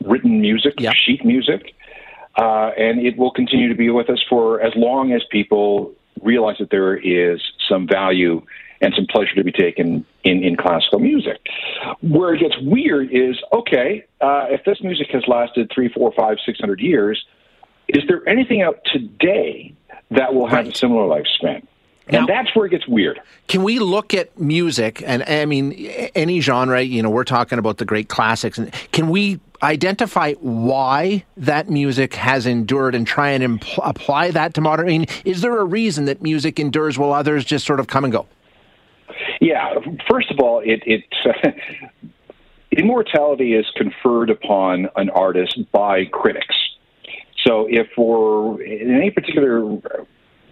written 0.03 0.41
music, 0.41 0.73
yep. 0.77 0.93
sheet 0.93 1.23
music. 1.23 1.73
Uh, 2.37 2.71
and 2.77 2.99
it 2.99 3.15
will 3.17 3.31
continue 3.31 3.69
to 3.69 3.75
be 3.75 3.89
with 3.89 4.09
us 4.09 4.21
for 4.27 4.59
as 4.59 4.73
long 4.75 5.13
as 5.13 5.21
people 5.31 5.93
realize 6.21 6.57
that 6.59 6.69
there 6.69 6.97
is 6.97 7.39
some 7.69 7.87
value 7.87 8.41
and 8.81 8.93
some 8.95 9.05
pleasure 9.09 9.35
to 9.35 9.43
be 9.43 9.51
taken 9.51 10.05
in, 10.23 10.43
in 10.43 10.55
classical 10.55 10.99
music. 10.99 11.39
Where 12.01 12.33
it 12.33 12.39
gets 12.39 12.55
weird 12.61 13.09
is 13.11 13.37
okay, 13.53 14.05
uh, 14.21 14.47
if 14.49 14.63
this 14.65 14.81
music 14.81 15.07
has 15.11 15.23
lasted 15.27 15.71
three, 15.73 15.89
four, 15.89 16.11
five, 16.15 16.37
six 16.45 16.59
hundred 16.59 16.79
years, 16.79 17.23
is 17.87 18.03
there 18.07 18.27
anything 18.27 18.61
out 18.61 18.79
today 18.91 19.73
that 20.11 20.33
will 20.33 20.47
have 20.47 20.65
right. 20.65 20.73
a 20.73 20.77
similar 20.77 21.03
lifespan? 21.03 21.65
Now, 22.11 22.19
and 22.19 22.29
that's 22.29 22.55
where 22.55 22.67
it 22.67 22.69
gets 22.69 22.87
weird. 22.87 23.19
Can 23.47 23.63
we 23.63 23.79
look 23.79 24.13
at 24.13 24.39
music 24.39 25.01
and 25.03 25.23
I 25.23 25.45
mean 25.45 25.73
any 26.13 26.39
genre? 26.39 26.81
You 26.81 27.01
know, 27.01 27.09
we're 27.09 27.23
talking 27.23 27.57
about 27.57 27.77
the 27.77 27.85
great 27.85 28.09
classics, 28.09 28.59
and 28.59 28.71
can 28.91 29.09
we 29.09 29.39
identify 29.63 30.33
why 30.33 31.25
that 31.37 31.67
music 31.67 32.13
has 32.13 32.45
endured 32.45 32.93
and 32.93 33.07
try 33.07 33.31
and 33.31 33.59
impl- 33.59 33.79
apply 33.83 34.31
that 34.31 34.53
to 34.53 34.61
modern? 34.61 34.85
I 34.85 34.89
mean, 34.89 35.05
is 35.23 35.41
there 35.41 35.57
a 35.57 35.65
reason 35.65 36.05
that 36.05 36.21
music 36.21 36.59
endures 36.59 36.97
while 36.99 37.11
others 37.11 37.43
just 37.43 37.65
sort 37.65 37.79
of 37.79 37.87
come 37.87 38.03
and 38.03 38.13
go? 38.13 38.27
Yeah, 39.41 39.75
first 40.09 40.31
of 40.31 40.39
all, 40.39 40.59
it, 40.59 40.83
it 40.85 41.03
immortality 42.71 43.53
is 43.53 43.65
conferred 43.75 44.29
upon 44.29 44.89
an 44.95 45.09
artist 45.09 45.59
by 45.71 46.05
critics. 46.05 46.55
So, 47.45 47.67
if 47.69 47.87
for 47.95 48.61
in 48.61 48.95
any 48.95 49.11
particular 49.11 49.77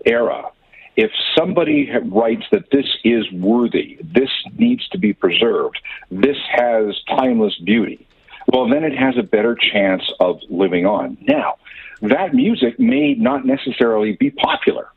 era, 0.05 0.51
if 0.95 1.11
somebody 1.37 1.89
writes 2.05 2.43
that 2.51 2.69
this 2.71 2.85
is 3.03 3.25
worthy, 3.31 3.97
this 4.03 4.29
needs 4.57 4.87
to 4.89 4.97
be 4.99 5.13
preserved, 5.13 5.79
this 6.11 6.37
has 6.51 6.95
timeless 7.17 7.57
beauty, 7.57 8.07
well, 8.47 8.69
then 8.69 8.83
it 8.83 8.95
has 8.95 9.15
a 9.17 9.23
better 9.23 9.55
chance 9.55 10.03
of 10.19 10.39
living 10.49 10.85
on. 10.85 11.17
Now, 11.21 11.55
that 12.01 12.33
music 12.33 12.79
may 12.79 13.13
not 13.15 13.45
necessarily 13.45 14.13
be 14.19 14.29
popular. 14.29 14.89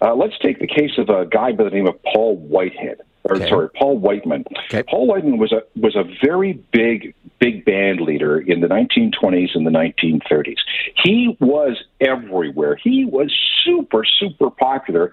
Uh, 0.00 0.14
let's 0.14 0.38
take 0.38 0.60
the 0.60 0.66
case 0.66 0.98
of 0.98 1.08
a 1.08 1.24
guy 1.24 1.52
by 1.52 1.64
the 1.64 1.70
name 1.70 1.86
of 1.86 2.00
Paul 2.02 2.36
Whitehead, 2.36 3.00
or 3.24 3.36
okay. 3.36 3.48
sorry, 3.48 3.68
Paul 3.70 3.98
Whiteman. 3.98 4.44
Okay. 4.66 4.82
Paul 4.82 5.06
Whiteman 5.06 5.38
was 5.38 5.52
a 5.52 5.62
was 5.78 5.96
a 5.96 6.04
very 6.24 6.54
big 6.72 7.14
big 7.38 7.64
band 7.64 8.00
leader 8.00 8.38
in 8.38 8.60
the 8.60 8.68
1920s 8.68 9.54
and 9.54 9.66
the 9.66 9.70
1930s. 9.70 10.56
He 11.02 11.36
was 11.40 11.76
everywhere. 12.00 12.76
He 12.76 13.04
was 13.04 13.34
super 13.64 14.04
super 14.04 14.50
popular, 14.50 15.12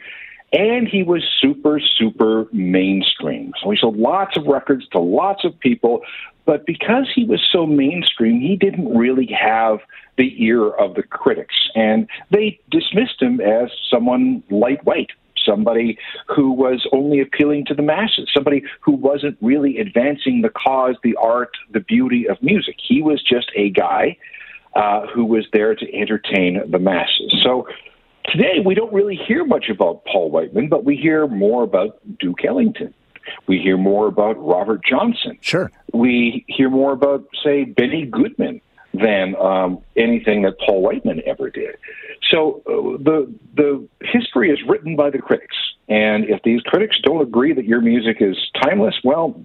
and 0.51 0.87
he 0.87 1.03
was 1.03 1.23
super 1.41 1.79
super 1.79 2.47
mainstream. 2.51 3.53
So 3.63 3.71
he 3.71 3.77
sold 3.77 3.97
lots 3.97 4.35
of 4.37 4.45
records 4.45 4.87
to 4.89 4.99
lots 4.99 5.45
of 5.45 5.57
people, 5.59 6.01
but 6.45 6.65
because 6.65 7.07
he 7.13 7.23
was 7.23 7.41
so 7.51 7.65
mainstream, 7.65 8.41
he 8.41 8.57
didn't 8.57 8.93
really 8.93 9.27
have 9.27 9.79
the 10.17 10.35
ear 10.43 10.69
of 10.69 10.95
the 10.95 11.03
critics, 11.03 11.55
and 11.75 12.09
they 12.29 12.59
dismissed 12.69 13.21
him 13.21 13.39
as 13.39 13.69
someone 13.89 14.43
lightweight, 14.49 15.11
somebody 15.45 15.97
who 16.27 16.51
was 16.51 16.87
only 16.91 17.19
appealing 17.19 17.65
to 17.65 17.73
the 17.73 17.81
masses, 17.81 18.29
somebody 18.33 18.63
who 18.81 18.93
wasn't 18.93 19.37
really 19.41 19.77
advancing 19.77 20.41
the 20.41 20.49
cause, 20.49 20.95
the 21.03 21.15
art, 21.15 21.51
the 21.71 21.79
beauty 21.79 22.27
of 22.27 22.41
music. 22.41 22.75
He 22.81 23.01
was 23.01 23.21
just 23.23 23.51
a 23.55 23.69
guy 23.69 24.17
uh, 24.75 25.07
who 25.07 25.25
was 25.25 25.45
there 25.53 25.75
to 25.75 25.93
entertain 25.93 26.61
the 26.69 26.79
masses. 26.79 27.33
So 27.43 27.67
today 28.25 28.59
we 28.63 28.75
don't 28.75 28.93
really 28.93 29.15
hear 29.27 29.45
much 29.45 29.65
about 29.69 30.05
Paul 30.05 30.31
Whiteman, 30.31 30.69
but 30.69 30.85
we 30.85 30.95
hear 30.95 31.27
more 31.27 31.63
about 31.63 31.99
Duke 32.19 32.45
Ellington. 32.45 32.93
We 33.47 33.59
hear 33.59 33.77
more 33.77 34.07
about 34.07 34.33
Robert 34.39 34.81
Johnson. 34.83 35.37
Sure. 35.41 35.71
We 35.93 36.43
hear 36.47 36.69
more 36.69 36.91
about, 36.91 37.27
say, 37.43 37.65
Benny 37.65 38.05
Goodman 38.05 38.61
than 38.93 39.35
um, 39.37 39.79
anything 39.95 40.41
that 40.43 40.59
Paul 40.59 40.81
Whiteman 40.81 41.21
ever 41.25 41.49
did. 41.49 41.75
So 42.29 42.61
uh, 42.67 42.97
the 43.03 43.33
the 43.55 43.87
history 44.01 44.51
is 44.51 44.59
written 44.67 44.95
by 44.95 45.09
the 45.09 45.19
critics, 45.19 45.55
and 45.87 46.25
if 46.25 46.41
these 46.43 46.61
critics 46.61 46.97
don't 47.03 47.21
agree 47.21 47.53
that 47.53 47.65
your 47.65 47.81
music 47.81 48.17
is 48.21 48.37
timeless, 48.61 48.95
well, 49.03 49.39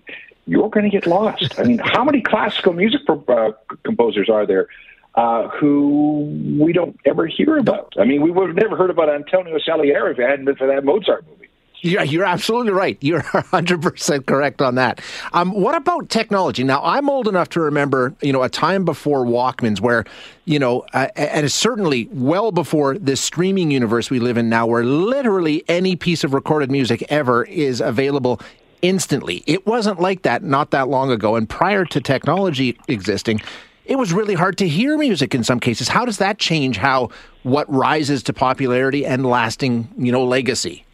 you're 0.47 0.71
going 0.71 0.85
to 0.85 0.91
get 0.91 1.07
lost. 1.07 1.59
I 1.59 1.65
mean, 1.65 1.79
how 1.79 2.05
many 2.05 2.21
classical 2.21 2.73
music 2.73 3.01
uh, 3.09 3.53
composers 3.83 4.29
are 4.29 4.47
there 4.47 4.69
uh, 5.15 5.49
who 5.49 6.57
we 6.61 6.73
don't 6.73 6.99
ever 7.05 7.27
hear 7.27 7.57
about? 7.57 7.95
I 7.99 8.05
mean, 8.05 8.23
we 8.23 8.31
would 8.31 8.49
have 8.49 8.57
never 8.57 8.77
heard 8.77 8.91
about 8.91 9.09
Antonio 9.09 9.59
Salieri 9.59 10.13
if 10.13 10.19
it 10.19 10.29
hadn't 10.29 10.45
been 10.45 10.57
for 10.57 10.67
that 10.69 10.85
Mozart 10.85 11.27
movie. 11.27 11.46
Yeah, 11.83 12.03
you're 12.03 12.25
absolutely 12.25 12.73
right. 12.73 12.97
You're 13.01 13.21
100% 13.23 14.27
correct 14.27 14.63
on 14.63 14.77
that. 14.77 15.01
Um, 15.33 15.53
what 15.53 15.75
about 15.75 16.09
technology? 16.09 16.65
Now, 16.65 16.83
I'm 16.83 17.09
old 17.09 17.29
enough 17.29 17.49
to 17.51 17.61
remember, 17.61 18.15
you 18.23 18.33
know, 18.33 18.43
a 18.43 18.49
time 18.49 18.85
before 18.85 19.25
Walkmans 19.25 19.81
where, 19.81 20.05
you 20.47 20.59
know, 20.59 20.85
uh, 20.95 21.09
and 21.17 21.51
certainly 21.53 22.09
well 22.13 22.51
before 22.51 22.99
this 22.99 23.21
streaming 23.21 23.71
universe 23.71 24.11
we 24.11 24.21
live 24.21 24.39
in 24.39 24.49
now, 24.49 24.67
where 24.67 24.85
literally 24.85 25.65
any 25.69 25.97
piece 25.97 26.25
of 26.25 26.33
recorded 26.35 26.71
music 26.71 27.05
ever 27.09 27.45
is 27.45 27.81
available 27.81 28.41
instantly. 28.83 29.43
It 29.47 29.67
wasn't 29.67 30.01
like 30.01 30.23
that 30.23 30.43
not 30.43 30.71
that 30.71 30.89
long 30.89 31.11
ago. 31.11 31.37
And 31.37 31.49
prior 31.49 31.85
to 31.85 32.01
technology 32.01 32.79
existing, 32.89 33.41
it 33.85 33.97
was 33.97 34.13
really 34.13 34.35
hard 34.35 34.59
to 34.59 34.69
hear 34.69 34.97
music 34.99 35.35
in 35.35 35.45
some 35.45 35.61
cases. 35.61 35.89
How 35.89 36.05
does 36.05 36.19
that 36.19 36.39
change 36.39 36.79
how 36.79 37.11
what 37.43 37.73
rises 37.73 38.23
to 38.25 38.33
popularity 38.33 39.07
and 39.07 39.25
lasting, 39.27 39.89
you 39.99 40.11
know, 40.11 40.25
legacy? 40.25 40.86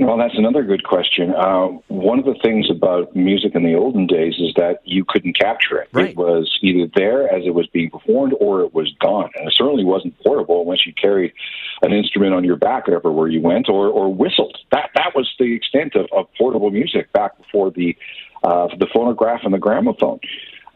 Well, 0.00 0.16
that's 0.16 0.36
another 0.38 0.62
good 0.62 0.82
question. 0.84 1.34
Uh, 1.34 1.66
one 1.88 2.18
of 2.18 2.24
the 2.24 2.34
things 2.42 2.70
about 2.70 3.14
music 3.14 3.54
in 3.54 3.64
the 3.64 3.74
olden 3.74 4.06
days 4.06 4.34
is 4.38 4.54
that 4.56 4.80
you 4.84 5.04
couldn't 5.06 5.38
capture 5.38 5.76
it. 5.76 5.90
Right. 5.92 6.10
It 6.10 6.16
was 6.16 6.58
either 6.62 6.90
there 6.94 7.30
as 7.30 7.44
it 7.44 7.54
was 7.54 7.66
being 7.66 7.90
performed 7.90 8.32
or 8.40 8.62
it 8.62 8.72
was 8.72 8.90
gone. 8.98 9.28
And 9.36 9.46
it 9.46 9.54
certainly 9.54 9.84
wasn't 9.84 10.18
portable 10.20 10.62
unless 10.62 10.86
you 10.86 10.94
carried 10.94 11.34
an 11.82 11.92
instrument 11.92 12.32
on 12.32 12.44
your 12.44 12.56
back 12.56 12.88
everywhere 12.88 13.28
you 13.28 13.42
went 13.42 13.68
or, 13.68 13.88
or 13.88 14.12
whistled. 14.12 14.56
That, 14.72 14.88
that 14.94 15.14
was 15.14 15.30
the 15.38 15.54
extent 15.54 15.94
of, 15.94 16.06
of 16.12 16.32
portable 16.38 16.70
music 16.70 17.12
back 17.12 17.36
before 17.36 17.70
the, 17.70 17.94
uh, 18.42 18.68
the 18.78 18.86
phonograph 18.94 19.40
and 19.44 19.52
the 19.52 19.58
gramophone. 19.58 20.20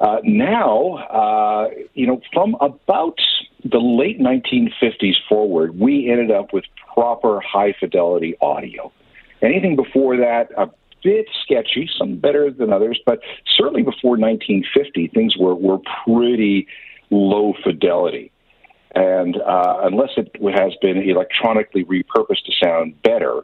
Uh, 0.00 0.18
now, 0.22 0.96
uh, 0.98 1.70
you 1.94 2.06
know, 2.06 2.20
from 2.34 2.56
about 2.60 3.16
the 3.64 3.78
late 3.78 4.20
1950s 4.20 5.14
forward, 5.30 5.78
we 5.78 6.10
ended 6.10 6.30
up 6.30 6.52
with 6.52 6.64
proper 6.92 7.40
high 7.40 7.74
fidelity 7.80 8.36
audio. 8.42 8.92
Anything 9.44 9.76
before 9.76 10.16
that, 10.16 10.50
a 10.56 10.70
bit 11.02 11.26
sketchy, 11.42 11.88
some 11.98 12.16
better 12.16 12.50
than 12.50 12.72
others, 12.72 12.98
but 13.04 13.20
certainly 13.56 13.82
before 13.82 14.16
1950, 14.16 15.08
things 15.08 15.36
were, 15.36 15.54
were 15.54 15.78
pretty 16.04 16.66
low 17.10 17.54
fidelity. 17.62 18.32
And 18.94 19.36
uh, 19.36 19.80
unless 19.82 20.10
it 20.16 20.34
has 20.56 20.72
been 20.80 20.98
electronically 20.98 21.84
repurposed 21.84 22.44
to 22.46 22.52
sound 22.62 23.00
better, 23.02 23.42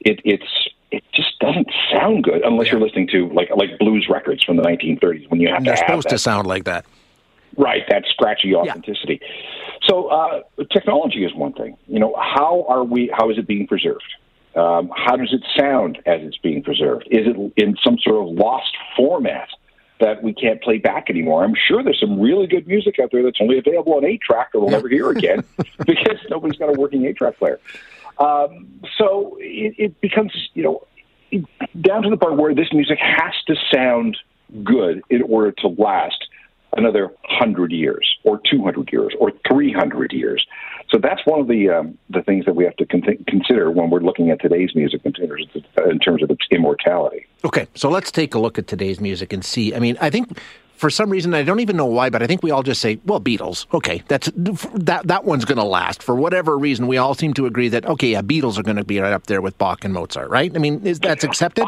it, 0.00 0.20
it's 0.24 0.68
it 0.90 1.02
just 1.12 1.38
doesn't 1.40 1.68
sound 1.92 2.24
good 2.24 2.42
unless 2.42 2.66
yeah. 2.66 2.72
you're 2.72 2.80
listening 2.80 3.08
to 3.08 3.28
like 3.30 3.50
like 3.54 3.78
blues 3.78 4.06
records 4.08 4.42
from 4.42 4.56
the 4.56 4.62
1930s 4.62 5.28
when 5.30 5.40
you 5.40 5.48
have 5.48 5.58
to. 5.58 5.64
They're 5.64 5.76
supposed 5.76 6.06
that. 6.06 6.10
to 6.10 6.18
sound 6.18 6.46
like 6.46 6.64
that. 6.64 6.86
Right, 7.58 7.82
that 7.88 8.04
scratchy 8.08 8.54
authenticity. 8.54 9.20
Yeah. 9.20 9.88
So 9.88 10.08
uh, 10.08 10.42
technology 10.72 11.24
is 11.24 11.34
one 11.34 11.52
thing. 11.52 11.76
You 11.86 11.98
know, 11.98 12.14
how 12.16 12.64
are 12.68 12.84
we? 12.84 13.10
How 13.12 13.30
is 13.30 13.38
it 13.38 13.46
being 13.46 13.66
preserved? 13.66 14.04
Um, 14.56 14.90
how 14.96 15.16
does 15.16 15.32
it 15.32 15.42
sound 15.56 15.98
as 16.06 16.22
it's 16.22 16.38
being 16.38 16.62
preserved? 16.62 17.06
Is 17.10 17.26
it 17.26 17.52
in 17.56 17.76
some 17.84 17.98
sort 17.98 18.26
of 18.26 18.34
lost 18.34 18.74
format 18.96 19.48
that 20.00 20.22
we 20.22 20.32
can't 20.32 20.62
play 20.62 20.78
back 20.78 21.10
anymore? 21.10 21.44
I'm 21.44 21.54
sure 21.54 21.82
there's 21.82 22.00
some 22.00 22.18
really 22.18 22.46
good 22.46 22.66
music 22.66 22.98
out 22.98 23.10
there 23.12 23.22
that's 23.22 23.38
only 23.40 23.58
available 23.58 23.94
on 23.94 24.04
8 24.04 24.20
track 24.20 24.52
that 24.52 24.60
we'll 24.60 24.70
never 24.70 24.88
hear 24.88 25.10
again 25.10 25.44
because 25.86 26.18
nobody's 26.30 26.58
got 26.58 26.74
a 26.74 26.80
working 26.80 27.04
8 27.04 27.16
track 27.16 27.38
player. 27.38 27.60
Um, 28.18 28.80
so 28.96 29.36
it, 29.40 29.74
it 29.76 30.00
becomes, 30.00 30.32
you 30.54 30.62
know, 30.62 30.86
down 31.80 32.02
to 32.02 32.10
the 32.10 32.16
point 32.16 32.36
where 32.36 32.54
this 32.54 32.72
music 32.72 32.98
has 32.98 33.34
to 33.46 33.56
sound 33.72 34.16
good 34.64 35.02
in 35.10 35.22
order 35.22 35.52
to 35.52 35.68
last 35.68 36.28
another 36.74 37.06
100 37.06 37.72
years 37.72 38.16
or 38.24 38.40
200 38.50 38.90
years 38.92 39.14
or 39.18 39.32
300 39.48 40.12
years. 40.12 40.46
So 40.90 40.98
that's 41.02 41.20
one 41.26 41.40
of 41.40 41.48
the 41.48 41.68
um, 41.68 41.98
the 42.10 42.22
things 42.22 42.44
that 42.44 42.54
we 42.54 42.64
have 42.64 42.76
to 42.76 42.86
con- 42.86 43.02
consider 43.26 43.70
when 43.70 43.90
we're 43.90 44.00
looking 44.00 44.30
at 44.30 44.40
today's 44.40 44.74
music 44.74 45.00
in 45.04 45.12
terms, 45.12 45.46
of, 45.54 45.90
in 45.90 45.98
terms 45.98 46.22
of 46.22 46.30
its 46.30 46.46
immortality. 46.50 47.26
Okay, 47.44 47.66
so 47.74 47.90
let's 47.90 48.12
take 48.12 48.34
a 48.34 48.38
look 48.38 48.58
at 48.58 48.68
today's 48.68 49.00
music 49.00 49.32
and 49.32 49.44
see. 49.44 49.74
I 49.74 49.80
mean, 49.80 49.98
I 50.00 50.10
think 50.10 50.38
for 50.76 50.88
some 50.90 51.10
reason 51.10 51.34
I 51.34 51.42
don't 51.42 51.58
even 51.60 51.76
know 51.76 51.86
why, 51.86 52.10
but 52.10 52.22
I 52.22 52.28
think 52.28 52.42
we 52.44 52.52
all 52.52 52.62
just 52.62 52.80
say, 52.80 53.00
"Well, 53.04 53.20
Beatles." 53.20 53.66
Okay, 53.74 54.04
that's 54.06 54.30
that 54.36 55.08
that 55.08 55.24
one's 55.24 55.44
going 55.44 55.58
to 55.58 55.64
last 55.64 56.02
for 56.04 56.14
whatever 56.14 56.56
reason. 56.56 56.86
We 56.86 56.98
all 56.98 57.14
seem 57.14 57.34
to 57.34 57.46
agree 57.46 57.68
that 57.70 57.84
okay, 57.86 58.12
yeah, 58.12 58.22
Beatles 58.22 58.56
are 58.56 58.62
going 58.62 58.76
to 58.76 58.84
be 58.84 59.00
right 59.00 59.12
up 59.12 59.26
there 59.26 59.40
with 59.40 59.58
Bach 59.58 59.84
and 59.84 59.92
Mozart, 59.92 60.30
right? 60.30 60.54
I 60.54 60.58
mean, 60.58 60.86
is 60.86 61.00
that's 61.00 61.24
accepted? 61.24 61.66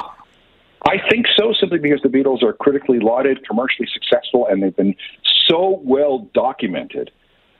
I 0.83 0.97
think 1.11 1.27
so, 1.37 1.53
simply 1.59 1.79
because 1.79 2.01
the 2.03 2.09
Beatles 2.09 2.43
are 2.43 2.53
critically 2.53 3.01
lauded, 3.01 3.47
commercially 3.47 3.89
successful, 3.93 4.47
and 4.47 4.63
they've 4.63 4.77
been 4.77 4.95
so 5.49 5.81
well 5.85 6.29
documented 6.35 7.11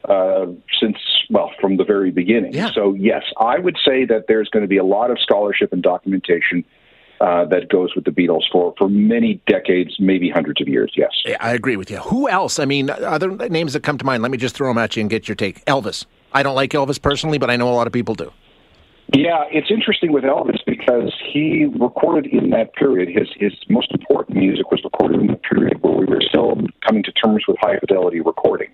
uh, 0.05 0.47
since, 0.81 0.97
well, 1.29 1.51
from 1.61 1.77
the 1.77 1.85
very 1.85 2.11
beginning. 2.11 2.53
Yeah. 2.53 2.71
So, 2.73 2.95
yes, 2.95 3.25
I 3.39 3.59
would 3.59 3.77
say 3.85 4.05
that 4.05 4.27
there's 4.29 4.49
going 4.49 4.63
to 4.63 4.69
be 4.69 4.77
a 4.77 4.85
lot 4.85 5.11
of 5.11 5.19
scholarship 5.21 5.73
and 5.73 5.83
documentation 5.83 6.65
uh, 7.21 7.45
that 7.47 7.69
goes 7.69 7.95
with 7.97 8.05
the 8.05 8.13
Beatles 8.13 8.45
for, 8.53 8.75
for 8.79 8.89
many 8.89 9.43
decades, 9.47 9.97
maybe 9.99 10.31
hundreds 10.31 10.61
of 10.61 10.69
years, 10.69 10.93
yes. 10.97 11.11
Yeah, 11.25 11.37
I 11.41 11.53
agree 11.53 11.77
with 11.77 11.91
you. 11.91 11.99
Who 11.99 12.29
else? 12.29 12.61
I 12.61 12.65
mean, 12.65 12.91
other 12.91 13.29
names 13.49 13.73
that 13.73 13.83
come 13.83 13.99
to 13.99 14.05
mind, 14.05 14.23
let 14.23 14.31
me 14.31 14.39
just 14.39 14.55
throw 14.55 14.69
them 14.69 14.79
at 14.79 14.95
you 14.95 15.01
and 15.01 15.11
get 15.11 15.27
your 15.27 15.35
take. 15.35 15.65
Elvis. 15.65 16.07
I 16.33 16.45
don't 16.45 16.55
like 16.55 16.71
Elvis 16.71 17.03
personally, 17.03 17.39
but 17.39 17.51
I 17.51 17.57
know 17.57 17.69
a 17.69 17.75
lot 17.75 17.89
of 17.89 17.93
people 17.93 18.15
do. 18.15 18.33
Yeah, 19.15 19.45
it's 19.51 19.71
interesting 19.71 20.13
with 20.13 20.25
Elvis 20.25 20.59
because 20.67 21.15
he 21.33 21.67
recorded 21.81 22.27
in 22.27 22.51
that 22.51 22.75
period. 22.75 23.09
His 23.09 23.29
his 23.37 23.53
most 23.69 23.91
important 23.93 24.37
music 24.37 24.71
was 24.71 24.83
recorded 24.85 25.21
in 25.21 25.29
the 25.29 25.37
period 25.37 25.83
where 25.83 25.95
we 25.95 26.05
were 26.05 26.21
still 26.21 26.57
coming 26.87 27.03
to 27.05 27.13
terms 27.13 27.45
with 27.49 27.57
high 27.61 27.79
fidelity 27.79 28.21
recording. 28.21 28.69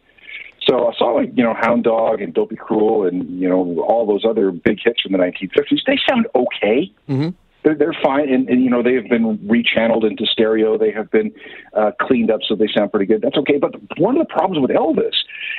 So 0.68 0.88
I 0.88 0.92
saw 0.98 1.12
like 1.12 1.30
you 1.34 1.44
know 1.44 1.54
Hound 1.60 1.84
Dog 1.84 2.20
and 2.20 2.34
Don't 2.34 2.50
Be 2.50 2.56
Cruel 2.56 3.06
and 3.06 3.40
you 3.40 3.48
know 3.48 3.80
all 3.82 4.06
those 4.06 4.24
other 4.28 4.50
big 4.50 4.78
hits 4.82 5.02
from 5.02 5.12
the 5.12 5.18
1950s. 5.18 5.84
They 5.86 5.98
sound 6.08 6.26
okay. 6.34 6.92
Mm-hmm. 7.08 7.28
They're, 7.62 7.74
they're 7.76 7.96
fine, 8.02 8.28
and, 8.28 8.48
and 8.48 8.64
you 8.64 8.70
know 8.70 8.82
they 8.82 8.94
have 8.94 9.08
been 9.08 9.38
rechanneled 9.38 10.04
into 10.04 10.26
stereo. 10.26 10.76
They 10.76 10.90
have 10.90 11.12
been 11.12 11.32
uh, 11.74 11.92
cleaned 12.00 12.32
up 12.32 12.40
so 12.46 12.56
they 12.56 12.68
sound 12.74 12.90
pretty 12.90 13.06
good. 13.06 13.22
That's 13.22 13.36
okay. 13.36 13.58
But 13.58 13.74
one 13.98 14.18
of 14.18 14.26
the 14.26 14.32
problems 14.32 14.60
with 14.60 14.76
Elvis 14.76 15.14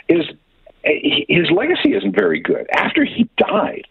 is 0.09 0.25
eh, 0.83 1.23
his 1.29 1.49
legacy 1.49 1.93
isn't 1.93 2.15
very 2.15 2.41
good. 2.41 2.67
After 2.75 3.05
he 3.05 3.29
died, 3.38 3.88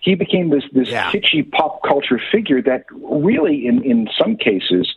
he 0.00 0.14
became 0.14 0.50
this 0.50 0.64
this 0.72 0.88
yeah. 0.88 1.10
kitschy 1.10 1.50
pop 1.50 1.82
culture 1.82 2.20
figure 2.32 2.62
that 2.62 2.84
really, 2.90 3.66
in 3.66 3.82
in 3.84 4.08
some 4.18 4.36
cases, 4.36 4.94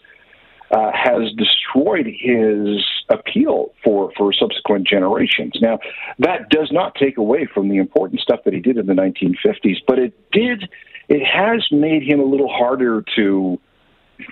uh, 0.71 0.91
has 0.93 1.31
destroyed 1.33 2.07
his 2.07 2.83
appeal 3.09 3.73
for 3.83 4.11
for 4.17 4.31
subsequent 4.33 4.87
generations. 4.87 5.53
Now, 5.61 5.79
that 6.19 6.49
does 6.49 6.71
not 6.71 6.95
take 6.95 7.17
away 7.17 7.47
from 7.53 7.69
the 7.69 7.77
important 7.77 8.21
stuff 8.21 8.41
that 8.45 8.53
he 8.53 8.59
did 8.59 8.77
in 8.77 8.85
the 8.85 8.93
1950s, 8.93 9.77
but 9.87 9.99
it 9.99 10.13
did. 10.31 10.69
It 11.09 11.25
has 11.25 11.67
made 11.71 12.03
him 12.03 12.19
a 12.19 12.23
little 12.23 12.47
harder 12.47 13.03
to 13.15 13.59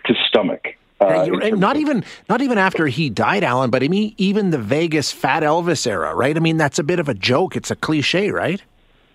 to 0.05 0.13
stomach. 0.27 0.67
Uh, 1.01 1.27
not 1.55 1.77
even 1.77 2.03
not 2.27 2.41
even 2.41 2.57
after 2.57 2.87
he 2.87 3.09
died, 3.09 3.43
Alan, 3.43 3.69
but 3.69 3.83
I 3.83 3.87
mean 3.87 4.13
even 4.17 4.49
the 4.49 4.57
Vegas 4.57 5.11
Fat 5.11 5.43
Elvis 5.43 5.87
era, 5.87 6.13
right? 6.13 6.35
I 6.35 6.39
mean 6.39 6.57
that's 6.57 6.77
a 6.77 6.83
bit 6.83 6.99
of 6.99 7.07
a 7.07 7.13
joke. 7.13 7.55
It's 7.55 7.71
a 7.71 7.75
cliche, 7.75 8.31
right? 8.31 8.61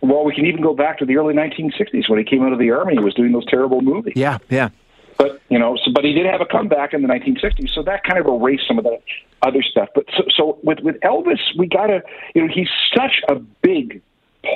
Well, 0.09 0.25
we 0.25 0.35
can 0.35 0.45
even 0.47 0.63
go 0.63 0.75
back 0.75 0.99
to 0.99 1.07
the 1.07 1.17
early 1.17 1.35
1960s 1.35 2.09
when 2.09 2.19
he 2.19 2.25
came 2.25 2.43
out 2.43 2.53
of 2.53 2.59
the 2.59 2.71
army. 2.71 2.95
He 2.95 3.01
was 3.01 3.15
doing 3.15 3.33
those 3.33 3.47
terrible 3.47 3.81
movies. 3.81 4.13
Yeah, 4.17 4.39
yeah. 4.51 4.69
But 5.17 5.41
you 5.49 5.59
know, 5.59 5.77
so, 5.77 5.93
but 5.93 6.05
he 6.05 6.13
did 6.13 6.27
have 6.27 6.41
a 6.41 6.47
comeback 6.47 6.93
in 6.93 7.03
the 7.03 7.09
1960s, 7.09 7.71
so 7.75 7.83
that 7.85 8.05
kind 8.05 8.19
of 8.19 8.27
erased 8.27 8.65
some 8.67 8.79
of 8.79 8.85
that 8.85 9.01
other 9.43 9.63
stuff. 9.63 9.89
But 9.95 10.07
so, 10.17 10.25
so 10.37 10.59
with 10.63 10.81
with 10.81 10.97
Elvis, 11.01 11.39
we 11.57 11.69
gotta, 11.69 12.03
you 12.35 12.43
know, 12.43 12.53
he's 12.53 12.69
such 12.95 13.23
a 13.29 13.37
big 13.37 14.03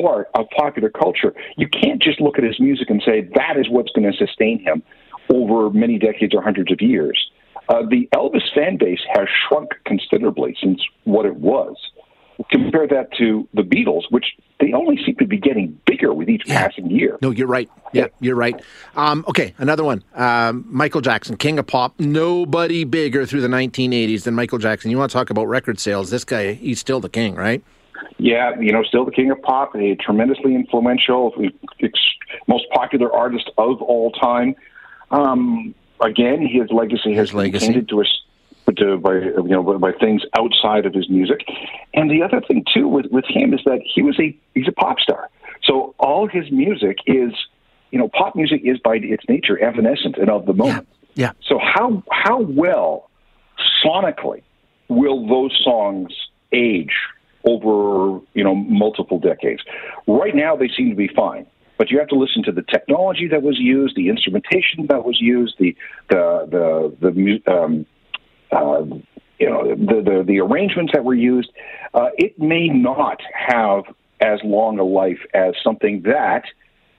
part 0.01 0.29
of 0.35 0.47
popular 0.51 0.91
culture. 0.91 1.35
You 1.57 1.69
can't 1.69 2.03
just 2.03 2.21
look 2.21 2.39
at 2.39 2.45
his 2.45 2.61
music 2.61 2.91
and 2.91 3.03
say 3.05 3.23
that 3.35 3.57
is 3.57 3.69
what's 3.71 3.91
going 3.93 4.11
to 4.11 4.17
sustain 4.19 4.59
him 4.59 4.83
over 5.33 5.71
many 5.71 5.99
decades 5.99 6.35
or 6.35 6.43
hundreds 6.43 6.73
of 6.73 6.81
years. 6.81 7.31
Uh, 7.69 7.83
the 7.89 8.09
Elvis 8.15 8.53
fan 8.55 8.77
base 8.79 9.01
has 9.15 9.29
shrunk 9.47 9.71
considerably 9.85 10.57
since 10.61 10.81
what 11.05 11.27
it 11.27 11.37
was. 11.37 11.77
Compare 12.51 12.87
that 12.88 13.12
to 13.18 13.48
the 13.53 13.62
Beatles, 13.62 14.03
which 14.11 14.24
they 14.61 14.72
only 14.72 14.96
seem 15.05 15.16
to 15.16 15.27
be 15.27 15.38
getting 15.38 15.79
bigger 15.87 16.14
with 16.14 16.29
each 16.29 16.44
yeah. 16.46 16.68
passing 16.68 16.88
year. 16.90 17.18
No, 17.20 17.31
you're 17.31 17.48
right. 17.48 17.68
Yeah, 17.92 18.07
you're 18.20 18.37
right. 18.37 18.61
Um, 18.94 19.24
okay, 19.29 19.55
another 19.59 19.83
one. 19.83 20.05
Um, 20.14 20.64
Michael 20.68 21.01
Jackson, 21.01 21.37
king 21.37 21.59
of 21.59 21.66
pop. 21.66 21.98
Nobody 21.98 22.85
bigger 22.85 23.27
through 23.27 23.40
the 23.40 23.48
1980s 23.48 24.22
than 24.22 24.35
Michael 24.35 24.59
Jackson. 24.59 24.90
You 24.90 24.98
want 24.98 25.11
to 25.11 25.16
talk 25.16 25.31
about 25.31 25.46
record 25.46 25.81
sales? 25.81 26.11
This 26.11 26.24
guy, 26.24 26.53
he's 26.53 26.79
still 26.79 27.01
the 27.01 27.09
king, 27.09 27.35
right? 27.35 27.62
Yeah, 28.18 28.59
you 28.61 28.72
know, 28.72 28.83
still 28.83 29.05
the 29.05 29.11
king 29.11 29.31
of 29.31 29.40
pop, 29.42 29.74
a 29.74 29.96
tremendously 29.96 30.55
influential, 30.55 31.35
most 32.46 32.64
popular 32.72 33.12
artist 33.12 33.51
of 33.59 33.83
all 33.83 34.12
time. 34.12 34.55
Um, 35.11 35.74
again, 36.01 36.46
his 36.46 36.70
legacy 36.70 37.14
has 37.14 37.29
his 37.29 37.31
been 37.31 37.38
legacy. 37.38 37.66
tainted 37.66 37.88
to 37.88 38.03
us 38.03 38.20
to, 38.72 38.98
by 38.98 39.14
you 39.14 39.48
know 39.48 39.78
by, 39.78 39.92
things 39.92 40.22
outside 40.37 40.87
of 40.87 40.94
his 40.94 41.09
music. 41.09 41.40
And 41.94 42.11
the 42.11 42.22
other 42.22 42.40
thing 42.40 42.64
too 42.72 42.88
with 42.88 43.07
with 43.11 43.24
him 43.28 43.54
is 43.54 43.61
that 43.64 43.81
he 43.83 44.02
was 44.02 44.18
a 44.20 44.37
he's 44.54 44.68
a 44.68 44.72
pop 44.72 45.00
star. 45.00 45.31
So 45.64 45.94
all 45.98 46.28
his 46.28 46.50
music 46.50 46.98
is, 47.07 47.33
you 47.90 47.98
know, 47.98 48.09
pop 48.09 48.37
music 48.37 48.62
is 48.64 48.78
by 48.78 48.96
its 48.96 49.24
nature 49.28 49.59
evanescent 49.59 50.16
and 50.16 50.31
of 50.31 50.46
the 50.46 50.54
moment. 50.54 50.88
Yeah. 51.14 51.26
yeah. 51.26 51.33
So 51.46 51.59
how 51.59 52.02
how 52.11 52.40
well 52.42 53.11
sonically 53.85 54.42
will 54.88 55.26
those 55.26 55.59
songs 55.62 56.12
age 56.52 56.94
over 57.44 58.20
you 58.35 58.44
know 58.44 58.54
multiple 58.54 59.18
decades? 59.18 59.62
Right 60.07 60.35
now, 60.35 60.57
they 60.57 60.68
seem 60.68 60.90
to 60.90 60.96
be 60.96 61.09
fine 61.09 61.46
but 61.78 61.92
you 61.92 61.98
have 62.00 62.09
to 62.09 62.16
listen 62.16 62.42
to 62.42 62.52
the 62.52 62.62
technology 62.62 63.28
that 63.28 63.42
was 63.42 63.57
used, 63.59 63.96
the 63.96 64.09
instrumentation 64.09 64.87
that 64.88 65.04
was 65.04 65.20
used, 65.20 65.54
the 65.59 65.74
the 66.09 66.92
the 67.00 67.11
the 67.11 67.52
um, 67.54 67.87
uh, 68.53 68.85
you 69.39 69.49
know 69.49 69.75
the, 69.75 70.03
the, 70.05 70.25
the 70.27 70.41
arrangements 70.41 70.93
that 70.93 71.05
were 71.05 71.15
used. 71.15 71.51
Uh, 71.95 72.09
it 72.17 72.39
may 72.39 72.69
not 72.69 73.21
have 73.33 73.85
as 74.21 74.41
long 74.45 74.79
a 74.79 74.85
life 74.85 75.21
as 75.35 75.55
something 75.63 76.03
that 76.03 76.45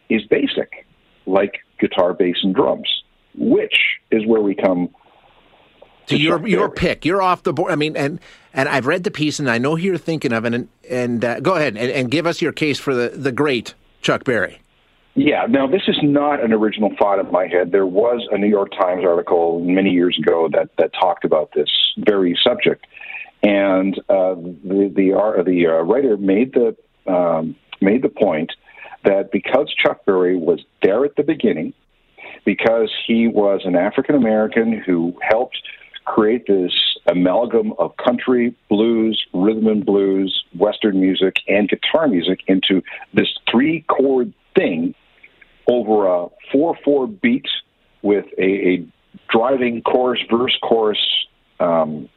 is 0.10 0.24
basic, 0.26 0.86
like 1.26 1.60
guitar, 1.80 2.14
bass, 2.14 2.38
and 2.44 2.56
drums, 2.56 2.90
which 3.38 3.76
is 4.12 4.26
where 4.26 4.42
we 4.42 4.56
come. 4.56 4.90
To 6.08 6.18
your 6.18 6.48
your 6.48 6.70
pick, 6.70 7.06
you're 7.06 7.22
off 7.22 7.44
the 7.44 7.54
board. 7.54 7.72
I 7.72 7.76
mean, 7.76 7.96
and 7.96 8.20
and 8.54 8.68
I've 8.68 8.88
read 8.88 9.04
the 9.04 9.12
piece, 9.12 9.40
and 9.40 9.50
I 9.50 9.60
know 9.60 9.76
who 9.76 9.84
you're 9.84 9.98
thinking 9.98 10.34
of, 10.34 10.46
and 10.46 10.68
and 10.90 11.24
uh, 11.24 11.40
go 11.40 11.56
ahead 11.56 11.78
and, 11.78 11.92
and 11.92 12.10
give 12.10 12.26
us 12.26 12.42
your 12.42 12.52
case 12.52 12.80
for 12.80 12.96
the 12.96 13.10
the 13.10 13.32
great 13.32 13.76
Chuck 14.02 14.24
Berry. 14.24 14.60
Yeah, 15.22 15.48
now 15.50 15.68
this 15.68 15.82
is 15.90 15.98
not 16.02 16.42
an 16.42 16.54
original 16.54 16.92
thought 16.98 17.20
in 17.20 17.30
my 17.30 17.46
head. 17.46 17.74
There 17.74 17.86
was 17.86 18.26
a 18.32 18.38
New 18.38 18.48
York 18.48 18.72
Times 18.72 19.04
article 19.06 19.60
many 19.60 19.90
years 19.90 20.18
ago 20.18 20.48
that, 20.54 20.70
that 20.78 20.94
talked 20.94 21.26
about 21.26 21.52
this 21.54 21.70
very 21.98 22.40
subject, 22.42 22.88
and 23.44 24.00
uh, 24.08 24.36
the 24.36 24.90
the, 24.96 25.14
uh, 25.14 25.44
the 25.44 25.68
uh, 25.68 25.84
writer 25.84 26.16
made 26.16 26.54
the 26.54 26.74
um, 27.12 27.58
made 27.82 28.02
the 28.02 28.08
point 28.08 28.54
that 29.04 29.30
because 29.34 29.74
Chuck 29.84 30.06
Berry 30.06 30.38
was 30.38 30.62
there 30.84 31.04
at 31.04 31.18
the 31.18 31.24
beginning, 31.24 31.74
because 32.46 32.90
he 33.06 33.28
was 33.28 33.64
an 33.66 33.76
African 33.76 34.16
American 34.16 34.72
who 34.72 35.20
helped 35.22 35.58
create 36.06 36.48
this 36.48 36.72
amalgam 37.08 37.74
of 37.78 37.92
country, 37.98 38.56
blues, 38.70 39.22
rhythm 39.34 39.68
and 39.68 39.86
blues, 39.86 40.46
Western 40.58 41.02
music, 41.02 41.36
and 41.50 41.68
guitar 41.68 42.08
music 42.08 42.40
into 42.48 42.82
this 43.14 43.28
three 43.52 43.82
chord 43.90 44.34
thing 44.56 44.96
over 45.68 46.08
a 46.08 46.28
4 46.52 46.78
4 46.84 47.08
beat 47.08 47.48
with 48.02 48.26
a, 48.38 48.44
a 48.44 48.88
driving 49.30 49.82
chorus, 49.82 50.22
verse, 50.30 50.58
chorus 50.64 51.00
um, 51.60 52.10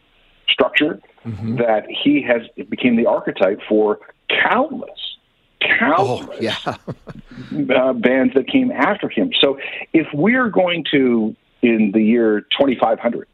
structure 0.48 1.00
mm-hmm. 1.24 1.56
that 1.56 1.84
he 1.88 2.22
has 2.22 2.42
became 2.68 2.96
the 2.96 3.06
archetype 3.06 3.60
for 3.68 4.00
countless, 4.28 5.16
countless 5.60 6.28
oh, 6.30 6.40
yeah. 6.40 6.56
uh, 7.76 7.92
bands 7.92 8.34
that 8.34 8.46
came 8.50 8.70
after 8.70 9.08
him. 9.08 9.32
So 9.40 9.58
if 9.92 10.06
we're 10.12 10.48
going 10.48 10.84
to, 10.92 11.34
in 11.62 11.92
the 11.92 12.02
year 12.02 12.42
2500, 12.58 13.28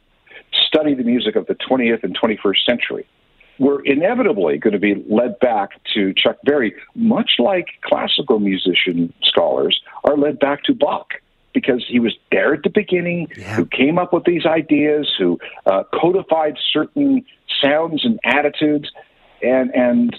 study 0.67 0.95
the 0.95 1.05
music 1.05 1.37
of 1.37 1.47
the 1.47 1.55
20th 1.55 2.03
and 2.03 2.19
21st 2.19 2.65
century, 2.67 3.07
we're 3.59 3.85
inevitably 3.85 4.59
going 4.59 4.73
to 4.73 4.79
be 4.79 4.95
led 5.09 5.39
back 5.41 5.71
to 5.95 6.15
Chuck 6.15 6.37
Berry, 6.45 6.75
much 6.95 7.33
like 7.39 7.67
classical 7.83 8.39
musician 8.39 9.13
scholars 9.23 9.81
are 10.05 10.17
led 10.17 10.39
back 10.39 10.65
to 10.65 10.75
Bach 10.75 11.15
because 11.53 11.85
he 11.89 11.99
was 11.99 12.15
there 12.31 12.55
at 12.55 12.63
the 12.63 12.71
beginning, 12.71 13.29
yeah. 13.37 13.57
who 13.57 13.67
came 13.67 13.99
up 13.99 14.13
with 14.13 14.25
these 14.25 14.47
ideas, 14.47 15.13
who 15.19 15.39
uh, 15.67 15.83
codified 15.93 16.57
certain 16.73 17.25
sounds 17.63 18.05
and 18.05 18.21
attitudes, 18.25 18.91
and 19.43 19.75
and 19.75 20.17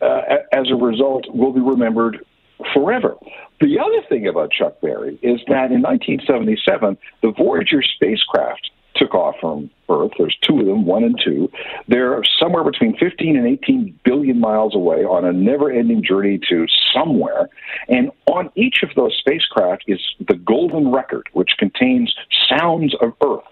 uh, 0.00 0.20
as 0.52 0.70
a 0.70 0.76
result, 0.76 1.26
will 1.34 1.52
be 1.52 1.60
remembered 1.60 2.24
forever. 2.72 3.16
The 3.60 3.78
other 3.78 4.06
thing 4.08 4.28
about 4.28 4.52
Chuck 4.52 4.80
Berry 4.80 5.14
is 5.22 5.40
that 5.48 5.72
in 5.72 5.82
1977, 5.82 6.98
the 7.22 7.32
Voyager 7.32 7.82
spacecraft 7.82 8.70
took 8.96 9.14
off 9.14 9.36
from 9.40 9.70
Earth. 9.88 10.12
There's 10.18 10.36
two 10.42 10.60
of 10.60 10.66
them, 10.66 10.84
one 10.84 11.04
and 11.04 11.18
two. 11.22 11.50
They're 11.88 12.22
somewhere 12.38 12.64
between 12.64 12.96
15 12.96 13.36
and 13.36 13.46
18 13.46 14.00
billion 14.04 14.40
miles 14.40 14.74
away 14.74 15.04
on 15.04 15.24
a 15.24 15.32
never 15.32 15.70
ending 15.70 16.02
journey 16.02 16.40
to 16.48 16.66
somewhere. 16.92 17.48
And 17.88 18.10
on 18.26 18.50
each 18.54 18.82
of 18.82 18.90
those 18.96 19.16
spacecraft 19.18 19.84
is 19.86 20.00
the 20.26 20.34
golden 20.34 20.90
record, 20.90 21.28
which 21.32 21.50
contains 21.58 22.14
sounds 22.48 22.94
of 23.00 23.12
Earth. 23.24 23.44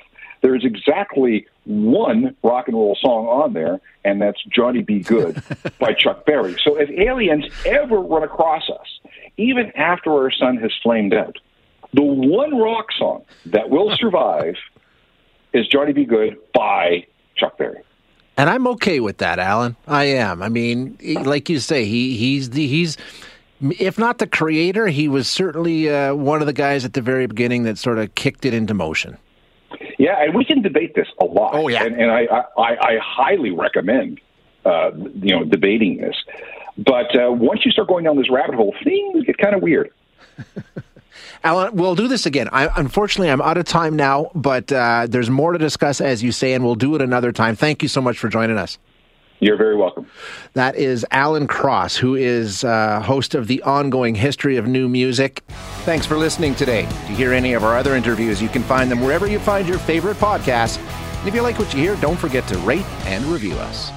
There's 0.42 0.64
exactly 0.64 1.46
one 1.64 2.37
rock 2.42 2.68
and 2.68 2.76
roll 2.76 2.98
song 3.00 3.26
on 3.26 3.54
there, 3.54 3.80
and 4.04 4.20
that's 4.20 4.42
Johnny 4.44 4.83
B. 4.83 5.00
Goode 5.00 5.42
by 5.78 5.94
Chuck 5.94 6.26
Berry. 6.26 6.54
So 6.62 6.76
if 6.78 6.90
aliens 6.90 7.46
ever 7.64 7.98
run 7.98 8.24
across 8.24 8.68
us, 8.68 9.11
even 9.38 9.72
after 9.74 10.12
our 10.12 10.30
sun 10.30 10.59
has 10.59 10.70
flamed 10.83 11.14
out, 11.14 11.38
the 11.94 12.02
one 12.02 12.59
rock 12.59 12.88
song 12.98 13.24
that 13.46 13.70
will 13.70 13.96
survive 13.96 14.57
is 15.55 15.67
Johnny 15.69 15.93
B. 15.93 16.05
Goode 16.05 16.37
by 16.53 17.07
Chuck 17.37 17.57
Berry. 17.57 17.81
And 18.37 18.51
I'm 18.51 18.67
okay 18.67 19.01
with 19.01 19.19
that, 19.19 19.38
Alan. 19.38 19.77
I 19.87 20.05
am. 20.05 20.43
I 20.43 20.49
mean, 20.49 20.99
like 21.23 21.49
you 21.49 21.61
say, 21.61 21.85
he 21.85 22.17
he's 22.17 22.51
the 22.51 22.67
he's 22.67 22.97
if 23.61 23.99
not 23.99 24.19
the 24.19 24.27
creator, 24.27 24.88
he 24.88 25.09
was 25.09 25.29
certainly 25.29 25.88
uh, 25.88 26.14
one 26.14 26.40
of 26.40 26.47
the 26.47 26.53
guys 26.53 26.85
at 26.85 26.93
the 26.95 27.01
very 27.01 27.27
beginning 27.27 27.62
that 27.62 27.79
sort 27.79 27.99
of 27.99 28.14
kicked 28.17 28.45
it 28.45 28.53
into 28.53 28.75
motion. 28.75 29.17
Yeah, 29.99 30.23
and 30.23 30.35
we 30.35 30.45
can 30.45 30.62
debate 30.62 30.95
this 30.95 31.07
a 31.21 31.25
lot. 31.25 31.55
Oh 31.55 31.69
yeah, 31.69 31.85
and, 31.85 31.95
and 32.01 32.11
I, 32.11 32.27
I, 32.59 32.77
I 32.77 32.99
highly 33.01 33.53
recommend 33.53 34.21
uh, 34.64 34.90
you 34.95 35.37
know 35.37 35.45
debating 35.45 35.99
this. 35.99 36.17
But 36.77 37.14
uh, 37.14 37.31
once 37.31 37.64
you 37.64 37.71
start 37.71 37.87
going 37.87 38.05
down 38.05 38.17
this 38.17 38.31
rabbit 38.31 38.57
hole, 38.57 38.75
things 38.83 39.25
get 39.25 39.38
kind 39.38 39.55
of 39.55 39.62
weird. 39.62 39.90
Alan, 41.42 41.74
we'll 41.74 41.94
do 41.94 42.09
this 42.09 42.27
again. 42.27 42.48
I, 42.53 42.68
unfortunately, 42.77 43.31
I'm 43.31 43.42
out 43.42 43.59
of 43.59 43.64
time 43.64 43.96
now, 43.96 44.31
but 44.35 44.72
uh, 44.72 45.07
there's 45.09 45.31
more 45.31 45.53
to 45.53 45.59
discuss, 45.59 46.00
as 46.00 46.22
you 46.22 46.33
say, 46.33 46.53
and 46.53 46.64
we'll 46.64 46.74
do 46.74 46.94
it 46.94 47.03
another 47.03 47.33
time. 47.33 47.57
Thank 47.57 47.83
you 47.83 47.88
so 47.88 48.00
much 48.00 48.18
for 48.18 48.29
joining 48.29 48.59
us. 48.59 48.79
You're 49.40 49.57
very 49.57 49.77
welcome. 49.77 50.07
That 50.55 50.77
is 50.77 51.05
Alan 51.11 51.46
Cross, 51.46 51.96
who 51.96 52.14
is 52.14 52.64
uh, 52.64 53.00
host 53.00 53.35
of 53.35 53.46
the 53.46 53.61
ongoing 53.62 54.14
History 54.14 54.57
of 54.57 54.66
New 54.66 54.88
Music. 54.88 55.42
Thanks 55.85 56.07
for 56.07 56.16
listening 56.16 56.55
today. 56.55 56.83
To 56.83 57.12
hear 57.12 57.33
any 57.33 57.53
of 57.53 57.64
our 57.64 57.77
other 57.77 57.94
interviews, 57.94 58.40
you 58.40 58.48
can 58.48 58.62
find 58.62 58.90
them 58.90 59.00
wherever 59.00 59.27
you 59.27 59.38
find 59.38 59.68
your 59.68 59.79
favorite 59.79 60.16
podcasts. 60.16 60.79
And 61.18 61.29
if 61.29 61.35
you 61.35 61.42
like 61.42 61.59
what 61.59 61.74
you 61.74 61.81
hear, 61.81 61.96
don't 61.96 62.18
forget 62.18 62.46
to 62.48 62.59
rate 62.59 62.87
and 63.07 63.24
review 63.27 63.55
us. 63.55 63.90